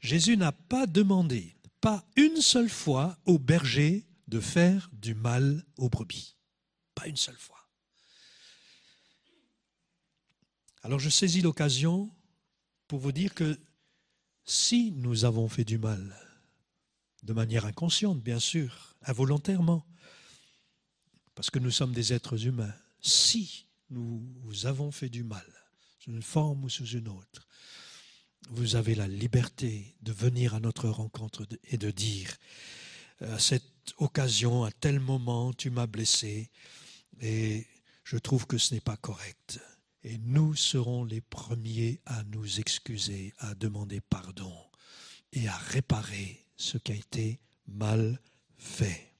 [0.00, 5.88] Jésus n'a pas demandé, pas une seule fois, au berger de faire du mal aux
[5.88, 6.34] brebis.
[6.94, 7.59] Pas une seule fois.
[10.82, 12.10] Alors je saisis l'occasion
[12.88, 13.58] pour vous dire que
[14.44, 16.16] si nous avons fait du mal,
[17.22, 19.86] de manière inconsciente, bien sûr, involontairement,
[21.34, 24.22] parce que nous sommes des êtres humains, si nous
[24.64, 25.46] avons fait du mal,
[25.98, 27.46] sous une forme ou sous une autre,
[28.48, 32.34] vous avez la liberté de venir à notre rencontre et de dire,
[33.20, 36.50] à cette occasion, à tel moment, tu m'as blessé
[37.20, 37.66] et
[38.02, 39.60] je trouve que ce n'est pas correct.
[40.02, 44.54] Et nous serons les premiers à nous excuser, à demander pardon
[45.32, 48.20] et à réparer ce qui a été mal
[48.58, 49.14] fait.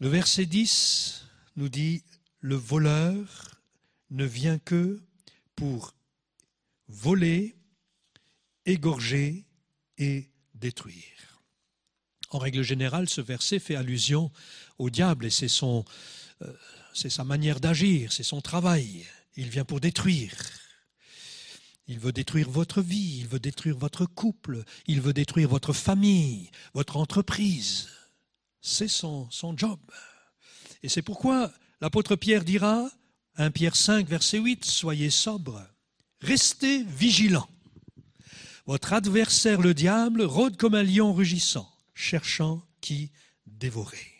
[0.00, 1.26] Le verset 10
[1.56, 2.02] nous dit,
[2.40, 3.60] le voleur
[4.10, 5.02] ne vient que
[5.56, 5.94] pour
[6.88, 7.56] voler,
[8.64, 9.44] égorger
[9.98, 11.42] et détruire.
[12.30, 14.30] En règle générale, ce verset fait allusion
[14.78, 15.84] au diable et c'est son,
[16.42, 16.52] euh,
[16.98, 19.06] c'est sa manière d'agir, c'est son travail.
[19.36, 20.34] Il vient pour détruire.
[21.86, 26.50] Il veut détruire votre vie, il veut détruire votre couple, il veut détruire votre famille,
[26.74, 27.88] votre entreprise.
[28.60, 29.78] C'est son, job.
[30.82, 32.90] Et c'est pourquoi l'apôtre Pierre dira,
[33.36, 35.62] 1 Pierre 5, verset 8, Soyez sobres,
[36.20, 37.48] restez vigilants.
[38.66, 43.12] Votre adversaire, le diable, rôde comme un lion rugissant, cherchant qui
[43.46, 44.17] dévorer.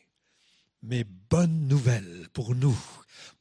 [0.82, 2.78] Mais bonne nouvelle pour nous,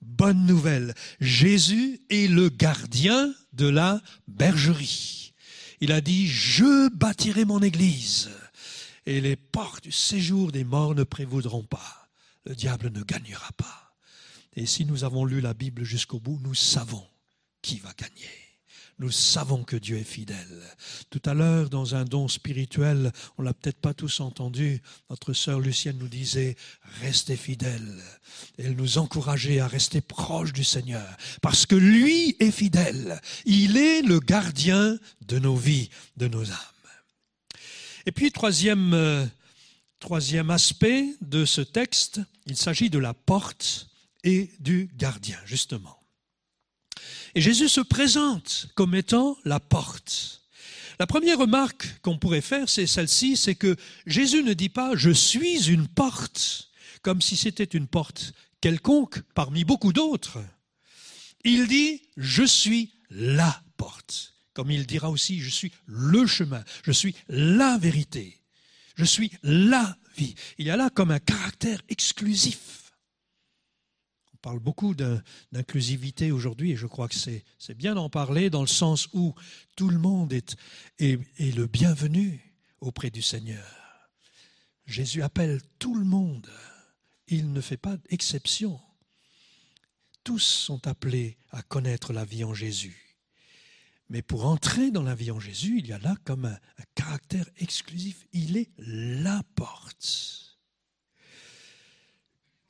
[0.02, 5.34] bonne nouvelle, Jésus est le gardien de la bergerie.
[5.80, 8.30] Il a dit, je bâtirai mon église
[9.06, 12.10] et les portes du séjour des morts ne prévaudront pas.
[12.46, 13.96] Le diable ne gagnera pas.
[14.54, 17.06] Et si nous avons lu la Bible jusqu'au bout, nous savons
[17.62, 18.47] qui va gagner.
[19.00, 20.64] Nous savons que Dieu est fidèle.
[21.12, 24.82] Tout à l'heure, dans un don spirituel, on l'a peut-être pas tous entendu,
[25.12, 26.56] notre sœur Lucienne nous disait,
[27.02, 28.02] restez fidèles.
[28.58, 31.08] Elle nous encourageait à rester proche du Seigneur,
[31.44, 33.22] parce que lui est fidèle.
[33.46, 36.58] Il est le gardien de nos vies, de nos âmes.
[38.08, 39.28] Et puis, troisième, euh,
[40.00, 43.90] troisième aspect de ce texte, il s'agit de la porte
[44.24, 45.97] et du gardien, justement.
[47.38, 50.42] Et Jésus se présente comme étant la porte.
[50.98, 53.76] La première remarque qu'on pourrait faire, c'est celle-ci, c'est que
[54.08, 56.72] Jésus ne dit pas je suis une porte,
[57.04, 60.40] comme si c'était une porte quelconque parmi beaucoup d'autres.
[61.44, 64.34] Il dit je suis la porte.
[64.56, 68.42] Comme il dira aussi je suis le chemin, je suis la vérité,
[68.96, 70.34] je suis la vie.
[70.58, 72.87] Il y a là comme un caractère exclusif.
[74.48, 77.44] Parle beaucoup d'inclusivité aujourd'hui et je crois que c'est
[77.76, 79.36] bien d'en parler dans le sens où
[79.76, 80.56] tout le monde est,
[81.02, 84.10] le bienvenu auprès du Seigneur.
[84.86, 86.50] Jésus appelle tout le monde.
[87.28, 88.80] Il ne fait pas d'exception.
[90.24, 93.18] Tous sont appelés à connaître la vie en Jésus.
[94.08, 97.50] Mais pour entrer dans la vie en Jésus, il y a là comme un caractère
[97.58, 98.26] exclusif.
[98.32, 100.47] Il est la porte.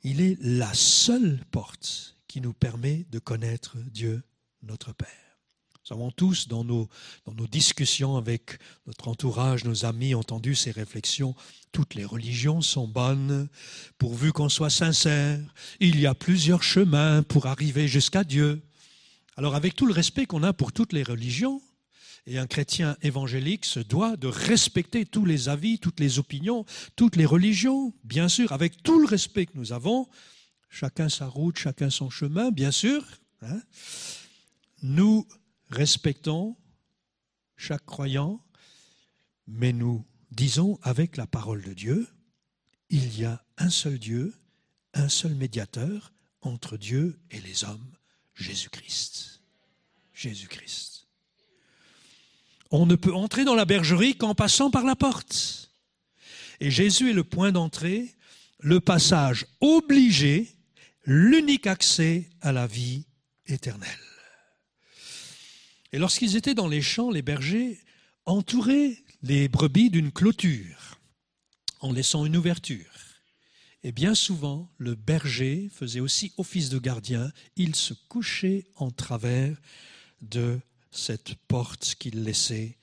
[0.02, 4.22] Il est la seule porte qui nous permet de connaître Dieu,
[4.62, 5.08] notre Père.
[5.90, 6.88] Nous avons tous, dans nos,
[7.24, 11.34] dans nos discussions avec notre entourage, nos amis, entendu ces réflexions.
[11.72, 13.48] Toutes les religions sont bonnes,
[13.96, 15.40] pourvu qu'on soit sincère.
[15.80, 18.62] Il y a plusieurs chemins pour arriver jusqu'à Dieu.
[19.36, 21.62] Alors, avec tout le respect qu'on a pour toutes les religions,
[22.28, 27.16] et un chrétien évangélique se doit de respecter tous les avis, toutes les opinions, toutes
[27.16, 30.06] les religions, bien sûr, avec tout le respect que nous avons,
[30.68, 33.02] chacun sa route, chacun son chemin, bien sûr.
[33.40, 33.62] hein.
[34.82, 35.26] Nous
[35.70, 36.56] respectons
[37.56, 38.44] chaque croyant,
[39.46, 42.06] mais nous disons avec la parole de Dieu,
[42.90, 44.34] il y a un seul Dieu,
[44.92, 46.12] un seul médiateur
[46.42, 47.90] entre Dieu et les hommes,
[48.34, 49.40] Jésus-Christ.
[50.12, 51.07] Jésus-Christ.
[52.70, 55.70] On ne peut entrer dans la bergerie qu'en passant par la porte.
[56.60, 58.14] Et Jésus est le point d'entrée,
[58.60, 60.48] le passage obligé,
[61.04, 63.04] l'unique accès à la vie
[63.46, 63.88] éternelle.
[65.92, 67.78] Et lorsqu'ils étaient dans les champs, les bergers
[68.26, 70.98] entouraient les brebis d'une clôture,
[71.80, 72.84] en laissant une ouverture.
[73.84, 79.56] Et bien souvent, le berger faisait aussi office de gardien, il se couchait en travers
[80.20, 80.60] de
[80.90, 82.78] cette porte qu'il laissait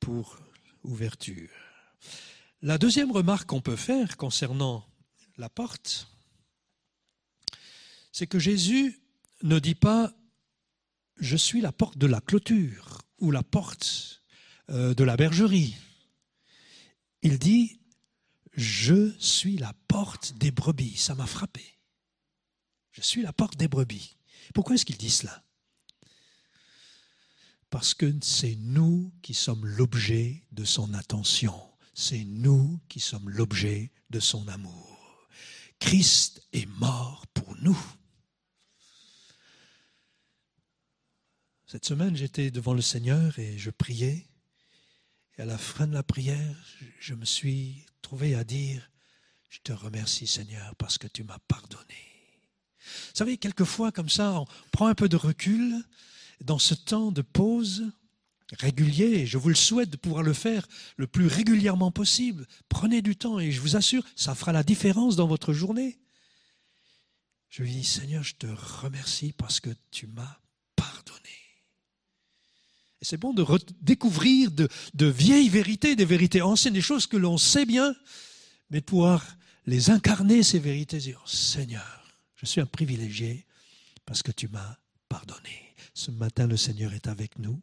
[0.00, 0.38] pour
[0.82, 1.50] ouverture.
[2.62, 4.86] La deuxième remarque qu'on peut faire concernant
[5.36, 6.08] la porte,
[8.12, 9.00] c'est que Jésus
[9.42, 10.12] ne dit pas
[11.16, 14.22] je suis la porte de la clôture ou la porte
[14.70, 15.76] euh, de la bergerie.
[17.22, 17.80] Il dit
[18.54, 20.96] je suis la porte des brebis.
[20.96, 21.78] Ça m'a frappé.
[22.92, 24.16] Je suis la porte des brebis.
[24.54, 25.42] Pourquoi est-ce qu'il dit cela?
[27.70, 31.54] Parce que c'est nous qui sommes l'objet de son attention.
[31.94, 35.28] C'est nous qui sommes l'objet de son amour.
[35.78, 37.78] Christ est mort pour nous.
[41.66, 44.26] Cette semaine, j'étais devant le Seigneur et je priais.
[45.38, 46.56] Et à la fin de la prière,
[46.98, 48.90] je me suis trouvé à dire,
[49.48, 52.10] je te remercie Seigneur parce que tu m'as pardonné.
[52.80, 55.84] Vous savez, quelquefois comme ça, on prend un peu de recul
[56.40, 57.92] dans ce temps de pause
[58.58, 60.66] régulier, et je vous le souhaite de pouvoir le faire
[60.96, 62.46] le plus régulièrement possible.
[62.68, 65.98] Prenez du temps et je vous assure, ça fera la différence dans votre journée.
[67.48, 70.38] Je lui dis, Seigneur, je te remercie parce que tu m'as
[70.76, 71.18] pardonné.
[73.00, 73.44] Et c'est bon de
[73.80, 77.94] découvrir de, de vieilles vérités, des vérités anciennes, des choses que l'on sait bien,
[78.70, 79.24] mais de pouvoir
[79.66, 82.04] les incarner, ces vérités, et dire, Seigneur,
[82.36, 83.46] je suis un privilégié
[84.06, 84.76] parce que tu m'as
[85.08, 85.69] pardonné.
[86.00, 87.60] Ce matin, le Seigneur est avec nous,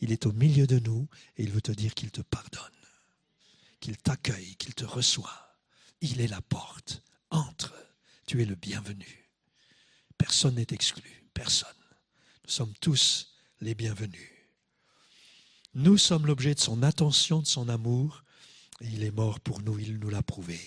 [0.00, 1.06] il est au milieu de nous
[1.36, 2.60] et il veut te dire qu'il te pardonne,
[3.78, 5.56] qu'il t'accueille, qu'il te reçoit.
[6.00, 7.04] Il est la porte.
[7.30, 7.72] Entre,
[8.26, 9.30] tu es le bienvenu.
[10.18, 11.68] Personne n'est exclu, personne.
[12.42, 14.32] Nous sommes tous les bienvenus.
[15.74, 18.24] Nous sommes l'objet de son attention, de son amour.
[18.80, 20.58] Et il est mort pour nous, il nous l'a prouvé.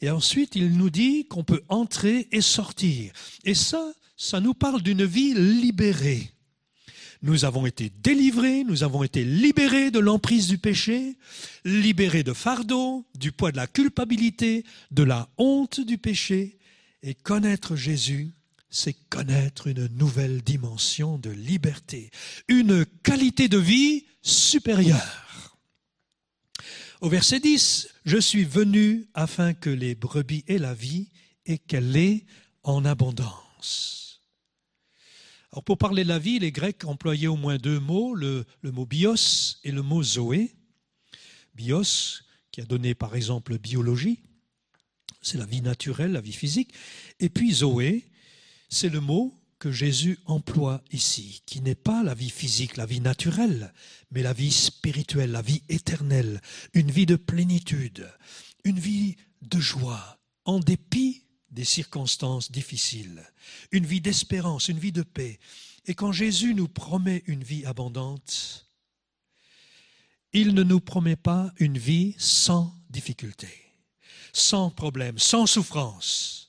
[0.00, 3.12] Et ensuite, il nous dit qu'on peut entrer et sortir.
[3.44, 6.32] Et ça, ça nous parle d'une vie libérée.
[7.22, 11.16] Nous avons été délivrés, nous avons été libérés de l'emprise du péché,
[11.64, 16.58] libérés de fardeau, du poids de la culpabilité, de la honte du péché.
[17.02, 18.32] Et connaître Jésus,
[18.70, 22.10] c'est connaître une nouvelle dimension de liberté,
[22.48, 25.56] une qualité de vie supérieure.
[27.00, 31.08] Au verset 10, je suis venu afin que les brebis aient la vie
[31.46, 32.26] et qu'elle l'ait
[32.62, 34.07] en abondance.
[35.64, 38.86] Pour parler de la vie, les Grecs employaient au moins deux mots, le, le mot
[38.86, 40.54] bios et le mot zoé.
[41.54, 44.20] Bios, qui a donné par exemple biologie,
[45.22, 46.72] c'est la vie naturelle, la vie physique,
[47.18, 48.04] et puis zoé,
[48.68, 53.00] c'est le mot que Jésus emploie ici, qui n'est pas la vie physique, la vie
[53.00, 53.72] naturelle,
[54.10, 56.40] mais la vie spirituelle, la vie éternelle,
[56.74, 58.08] une vie de plénitude,
[58.64, 63.24] une vie de joie, en dépit des circonstances difficiles,
[63.72, 65.38] une vie d'espérance, une vie de paix.
[65.86, 68.66] Et quand Jésus nous promet une vie abondante,
[70.32, 73.48] il ne nous promet pas une vie sans difficulté,
[74.32, 76.48] sans problème, sans souffrance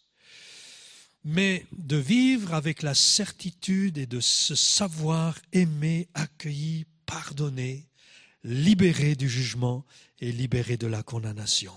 [1.24, 7.90] mais de vivre avec la certitude et de se savoir aimé, accueilli, pardonné,
[8.44, 9.86] libéré du jugement
[10.20, 11.74] et libéré de la condamnation.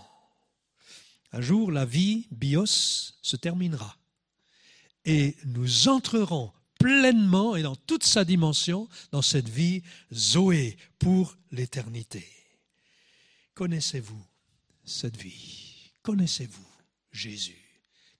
[1.33, 3.97] Un jour, la vie bios se terminera.
[5.05, 12.27] Et nous entrerons pleinement et dans toute sa dimension dans cette vie Zoé pour l'éternité.
[13.55, 14.23] Connaissez-vous
[14.85, 15.93] cette vie?
[16.03, 16.67] Connaissez-vous
[17.13, 17.59] Jésus?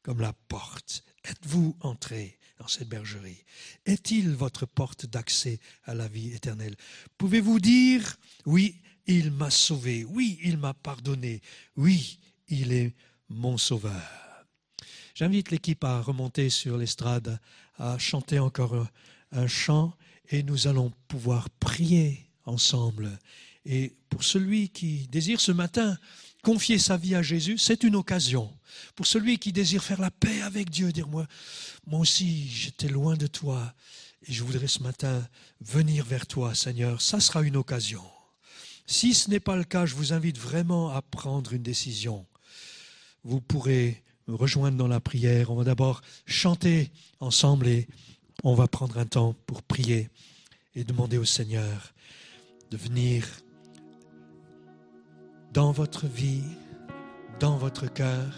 [0.03, 3.45] Comme la porte Êtes-vous entré dans cette bergerie?
[3.87, 6.77] Est-il votre porte d'accès à la vie éternelle?
[7.17, 11.43] Pouvez-vous dire, oui, il m'a sauvé, oui, il m'a pardonné,
[11.77, 12.19] oui,
[12.53, 12.95] il est
[13.29, 14.23] mon sauveur
[15.15, 17.39] J'invite l'équipe à remonter sur l'estrade,
[17.77, 18.87] à chanter encore
[19.31, 19.95] un chant,
[20.31, 23.19] et nous allons pouvoir prier ensemble.
[23.67, 25.99] Et pour celui qui désire ce matin
[26.43, 28.51] confier sa vie à Jésus, c'est une occasion.
[28.97, 31.27] Pour celui qui désire faire la paix avec Dieu, dire moi,
[31.87, 33.75] moi aussi j'étais loin de toi
[34.27, 35.29] et je voudrais ce matin
[35.61, 38.03] venir vers toi, Seigneur, ça sera une occasion.
[38.87, 42.27] Si ce n'est pas le cas, je vous invite vraiment à prendre une décision.
[43.25, 45.51] Vous pourrez me rejoindre dans la prière.
[45.51, 47.89] On va d'abord chanter ensemble et
[48.45, 50.09] on va prendre un temps pour prier
[50.75, 51.93] et demander au Seigneur
[52.71, 53.27] de venir
[55.53, 56.43] dans votre vie,
[57.39, 58.33] dans votre cœur,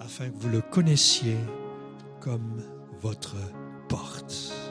[0.00, 1.36] afin que vous le connaissiez
[2.20, 2.62] comme
[3.00, 3.36] votre
[3.88, 4.61] porte.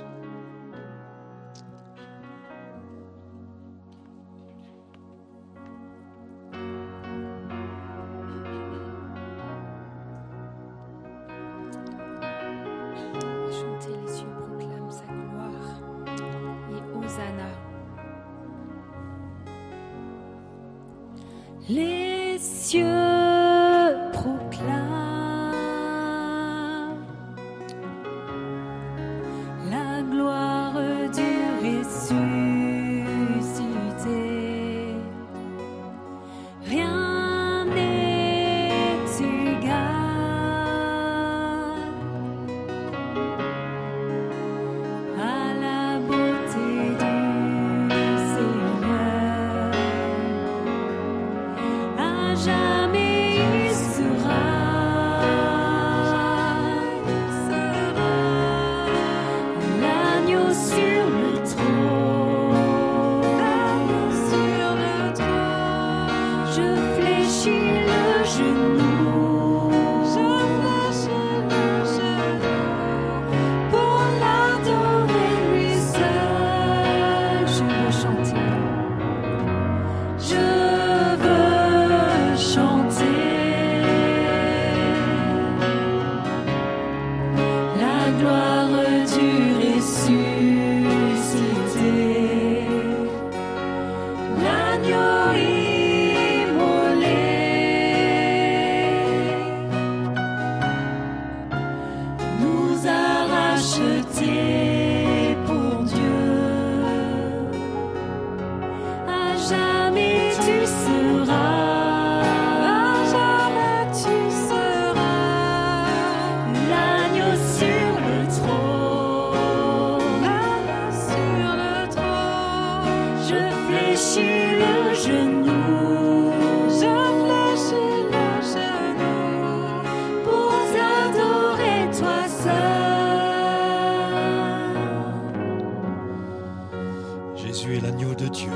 [137.35, 138.51] Jésus est l'agneau de Dieu.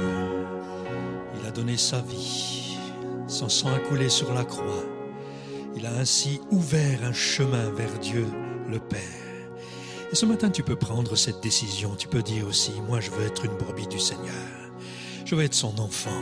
[1.40, 2.78] Il a donné sa vie.
[3.28, 4.84] Son sang a coulé sur la croix.
[5.76, 8.26] Il a ainsi ouvert un chemin vers Dieu
[8.70, 9.02] le Père.
[10.12, 11.96] Et ce matin, tu peux prendre cette décision.
[11.98, 14.65] Tu peux dire aussi, moi, je veux être une brebis du Seigneur.
[15.26, 16.22] Je veux être son enfant.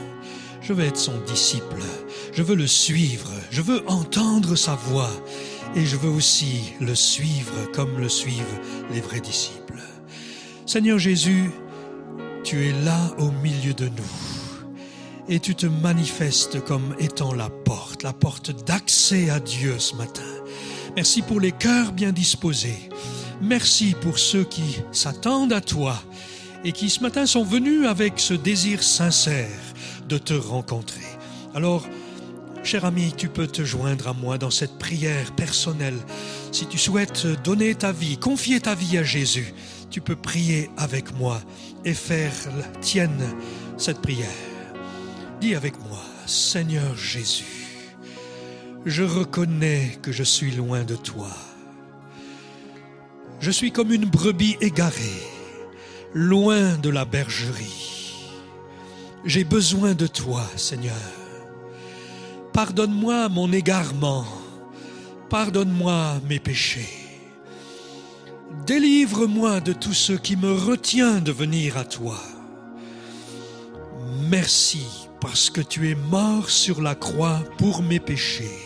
[0.62, 1.84] Je veux être son disciple.
[2.32, 3.30] Je veux le suivre.
[3.52, 5.12] Je veux entendre sa voix.
[5.76, 8.60] Et je veux aussi le suivre comme le suivent
[8.94, 9.82] les vrais disciples.
[10.66, 11.52] Seigneur Jésus,
[12.44, 15.28] tu es là au milieu de nous.
[15.28, 20.22] Et tu te manifestes comme étant la porte, la porte d'accès à Dieu ce matin.
[20.96, 22.90] Merci pour les cœurs bien disposés.
[23.42, 26.02] Merci pour ceux qui s'attendent à toi
[26.64, 29.50] et qui ce matin sont venus avec ce désir sincère
[30.08, 31.02] de te rencontrer.
[31.54, 31.86] Alors,
[32.64, 35.98] cher ami, tu peux te joindre à moi dans cette prière personnelle.
[36.52, 39.54] Si tu souhaites donner ta vie, confier ta vie à Jésus,
[39.90, 41.42] tu peux prier avec moi
[41.86, 43.36] et faire la tienne
[43.78, 44.28] cette prière.
[45.42, 47.44] Dis avec moi, Seigneur Jésus,
[48.86, 51.30] je reconnais que je suis loin de toi.
[53.40, 55.22] Je suis comme une brebis égarée,
[56.14, 58.14] loin de la bergerie.
[59.26, 60.94] J'ai besoin de toi, Seigneur.
[62.52, 64.26] Pardonne-moi mon égarement.
[65.30, 66.90] Pardonne-moi mes péchés.
[68.68, 72.20] Délivre-moi de tout ce qui me retient de venir à toi.
[74.30, 74.86] Merci
[75.20, 78.60] parce que tu es mort sur la croix pour mes péchés.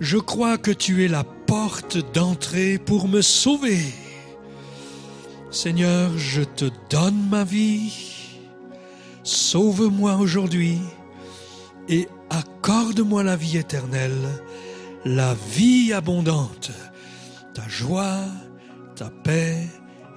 [0.00, 3.92] Je crois que tu es la porte d'entrée pour me sauver.
[5.52, 8.40] Seigneur, je te donne ma vie.
[9.22, 10.80] Sauve-moi aujourd'hui
[11.88, 14.42] et accorde-moi la vie éternelle,
[15.04, 16.70] la vie abondante,
[17.52, 18.24] ta joie,
[18.96, 19.68] ta paix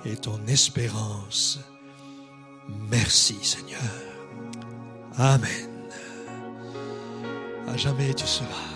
[0.06, 1.60] et ton espérance.
[2.90, 3.82] Merci Seigneur.
[5.18, 5.70] Amen.
[7.68, 8.75] À jamais tu seras.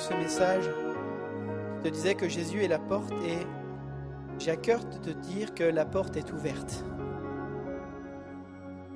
[0.00, 0.64] Ce message
[1.76, 3.46] qui te disait que Jésus est la porte et
[4.38, 6.84] j'ai à cœur de te dire que la porte est ouverte.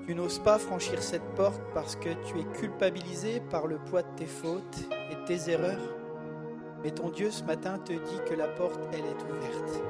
[0.06, 4.14] Tu n'oses pas franchir cette porte parce que tu es culpabilisé par le poids de
[4.16, 5.94] tes fautes et de tes erreurs.
[6.82, 9.82] Mais ton Dieu ce matin te dit que la porte, elle est ouverte.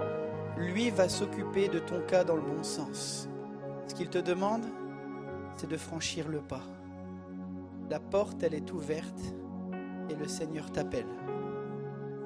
[0.56, 3.28] Lui va s'occuper de ton cas dans le bon sens.
[3.86, 4.64] Ce qu'il te demande,
[5.56, 6.62] c'est de franchir le pas.
[7.88, 9.20] La porte, elle est ouverte
[10.10, 11.06] et le Seigneur t'appelle.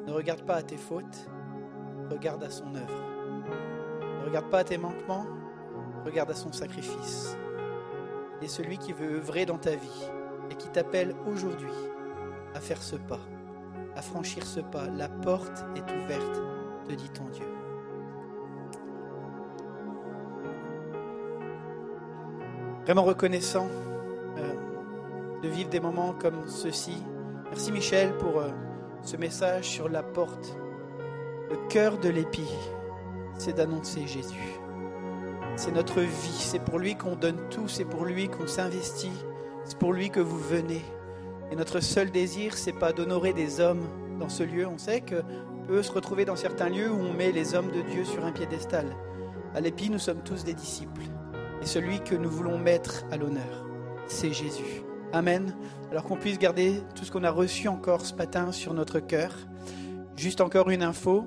[0.07, 1.29] Ne regarde pas à tes fautes,
[2.11, 3.05] regarde à son œuvre.
[4.21, 5.27] Ne regarde pas à tes manquements,
[6.05, 7.37] regarde à son sacrifice.
[8.41, 10.11] Il est celui qui veut œuvrer dans ta vie
[10.51, 11.73] et qui t'appelle aujourd'hui
[12.55, 13.21] à faire ce pas,
[13.97, 14.87] à franchir ce pas.
[14.97, 16.43] La porte est ouverte,
[16.89, 17.47] te dit ton Dieu.
[22.85, 23.69] Vraiment reconnaissant
[24.39, 27.03] euh, de vivre des moments comme ceux-ci.
[27.51, 28.51] Merci Michel pour euh,
[29.03, 30.55] ce message sur la porte.
[31.51, 32.47] Le cœur de l'épi,
[33.39, 34.61] c'est d'annoncer Jésus.
[35.57, 39.25] C'est notre vie, c'est pour lui qu'on donne tout, c'est pour lui qu'on s'investit,
[39.65, 40.85] c'est pour lui que vous venez.
[41.51, 43.89] Et notre seul désir, c'est pas d'honorer des hommes
[44.21, 44.67] dans ce lieu.
[44.67, 45.23] On sait que
[45.67, 48.33] peut se retrouver dans certains lieux où on met les hommes de Dieu sur un
[48.33, 48.95] piédestal.
[49.55, 51.03] À l'épi, nous sommes tous des disciples.
[51.63, 53.67] Et celui que nous voulons mettre à l'honneur,
[54.07, 54.83] c'est Jésus.
[55.13, 55.55] Amen.
[55.91, 59.35] Alors qu'on puisse garder tout ce qu'on a reçu encore ce matin sur notre cœur.
[60.17, 61.25] Juste encore une info.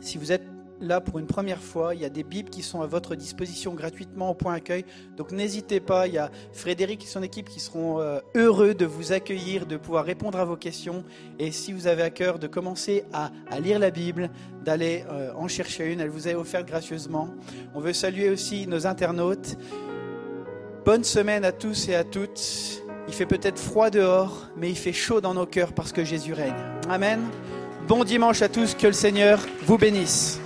[0.00, 0.44] Si vous êtes
[0.80, 3.74] là pour une première fois, il y a des Bibles qui sont à votre disposition
[3.74, 4.84] gratuitement au point accueil.
[5.16, 8.86] Donc n'hésitez pas, il y a Frédéric et son équipe qui seront euh, heureux de
[8.86, 11.02] vous accueillir, de pouvoir répondre à vos questions.
[11.40, 14.30] Et si vous avez à cœur de commencer à, lire la Bible,
[14.64, 17.30] d'aller euh, en chercher une, elle vous est offerte gracieusement.
[17.74, 19.56] On veut saluer aussi nos internautes.
[20.84, 22.81] Bonne semaine à tous et à toutes.
[23.08, 26.32] Il fait peut-être froid dehors, mais il fait chaud dans nos cœurs parce que Jésus
[26.32, 26.54] règne.
[26.88, 27.20] Amen.
[27.88, 30.40] Bon dimanche à tous, que le Seigneur vous bénisse.